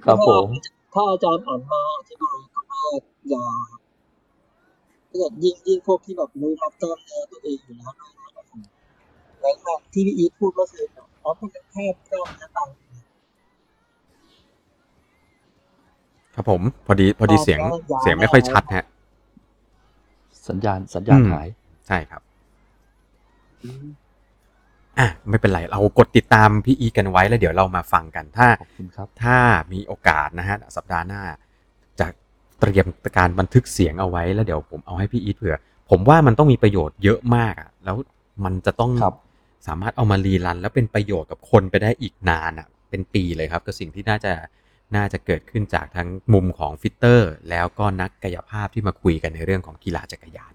[0.05, 0.47] ครับผม
[0.93, 2.81] ถ้าอาจารย์อ่านมาอธิบายก็ว่า
[3.29, 3.45] อย่า
[5.09, 7.93] ถ้าเกิดยิ่งยิ่งพวกที่แบบรู้รับกล้ามเนื้อตัวเองอยู่แล้ว
[9.41, 10.89] แล้วก็ที่พี่อีทพูดเมื่อคืน
[11.23, 12.69] อ๋อมันเป็นแค่กล้ามเนื้อตาม
[16.39, 17.59] ครับผม พอดีพอดีเสียง
[18.01, 18.85] เสียงไม่ค่อยชัดฮะ
[20.47, 21.47] สัญญาณสัญญาณอืมหาย
[21.87, 22.21] ใช่ครับ
[24.99, 29.37] อะไม่เป็นไรเรากดติดตามพี่อีทกันไว้แล้วเดี๋ยวเรามาฟังกันถ้าขอบคุณครับถ้า
[29.73, 31.21] มีโอกาสนะฮะสัปดาห์หน้า
[31.99, 32.07] จะ
[32.59, 32.85] เตรียม
[33.17, 35.57] การบันทึกเสียงเอาไว้แล้วเดี๋ยวผมเอาให้พี่อีทเผื่อ
[35.89, 37.95] ผมว่ามันต้องมีประโยชน์เยอะมากอะแล้ว
[38.45, 39.15] มันจะต้องครับ
[39.67, 44.31] สามารถเอามารีรัน แล้วเป็นประโยชน์กับคนไปได้อีกนานอะเป็นปีเลยครับกับสิ่งที่น่าจะ
[44.95, 50.53] น่าจะเกิดขึ้นจากทั้งมุมของฟิตเตอร์ แล้วก็นักกายภาพที่มาคุยกันในเรื่องของกีฬาจักรยาน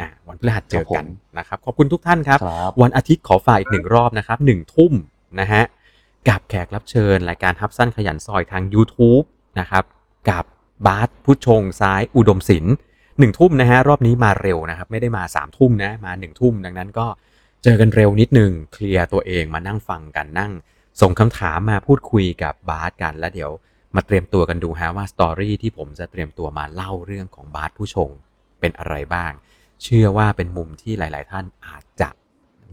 [0.00, 4.92] อะวันพฤหัสเจอกันครับผมนะครับ ขอบคุณทุกท่านครับครับ วันอาทิตย์ขอฝากอีกหนึ่งรอบนะครับหนึ่งทุ่ม
[5.40, 5.62] นะฮะ
[6.28, 9.24] กับแขกรับเชิญ รายการฮับสั้นขยันซอยทาง YouTube
[9.60, 9.84] นะครับ
[10.30, 10.44] กับ
[10.86, 12.74] บาสผู้ชงซ้ายอุดมศิลป์
[13.18, 17.06] หนึ่งทุ่มนะฮะรอบนี้มาเร็วนะครับ ไม่ได้มาสามทุ่มนะมาหนึ่งทุ่มดังนั้นก็
[17.64, 20.52] เจอกันเร็วนิดนึงเคลียร์ตัวเองมานั่งฟังกันนั่ง
[21.00, 23.50] ส่งคำถามมาพูดคุยกับบาสกันแล้วเดี๋ยว
[23.96, 28.10] มาเตรียมตัวกันดูฮะว่าสตอรี่ที่ผมจะเตรียมตัวมาเล่าเรื่องของบาสผู้ชง
[28.60, 29.32] เป็นอะไรบ้าง
[29.82, 32.08] เชื่อว่าเป็นมุมที่หลาย ๆ ท่านอาจจะ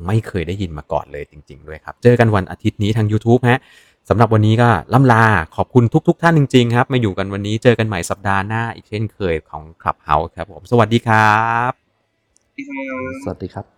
[0.06, 3.60] ไม่เคยได้ยินมาก่อนเลยจริง ๆ ด้วยครับ เจอกันวันอาทิตย์นี้ทาง YouTube ฮะ
[4.10, 5.24] สำหรับวันนี้ก็ล่ำลา
[5.56, 11.40] ขอบคุณทุกๆท่านจริง ๆ ครับมาอยู่กันวันนี้เจอกันใหม่สัปดาห์หน้าอีกเช่นเคยของ Clubhouse ครับผม สวัสดีครั
[11.70, 11.72] บ
[13.24, 13.75] สวัสดีครับ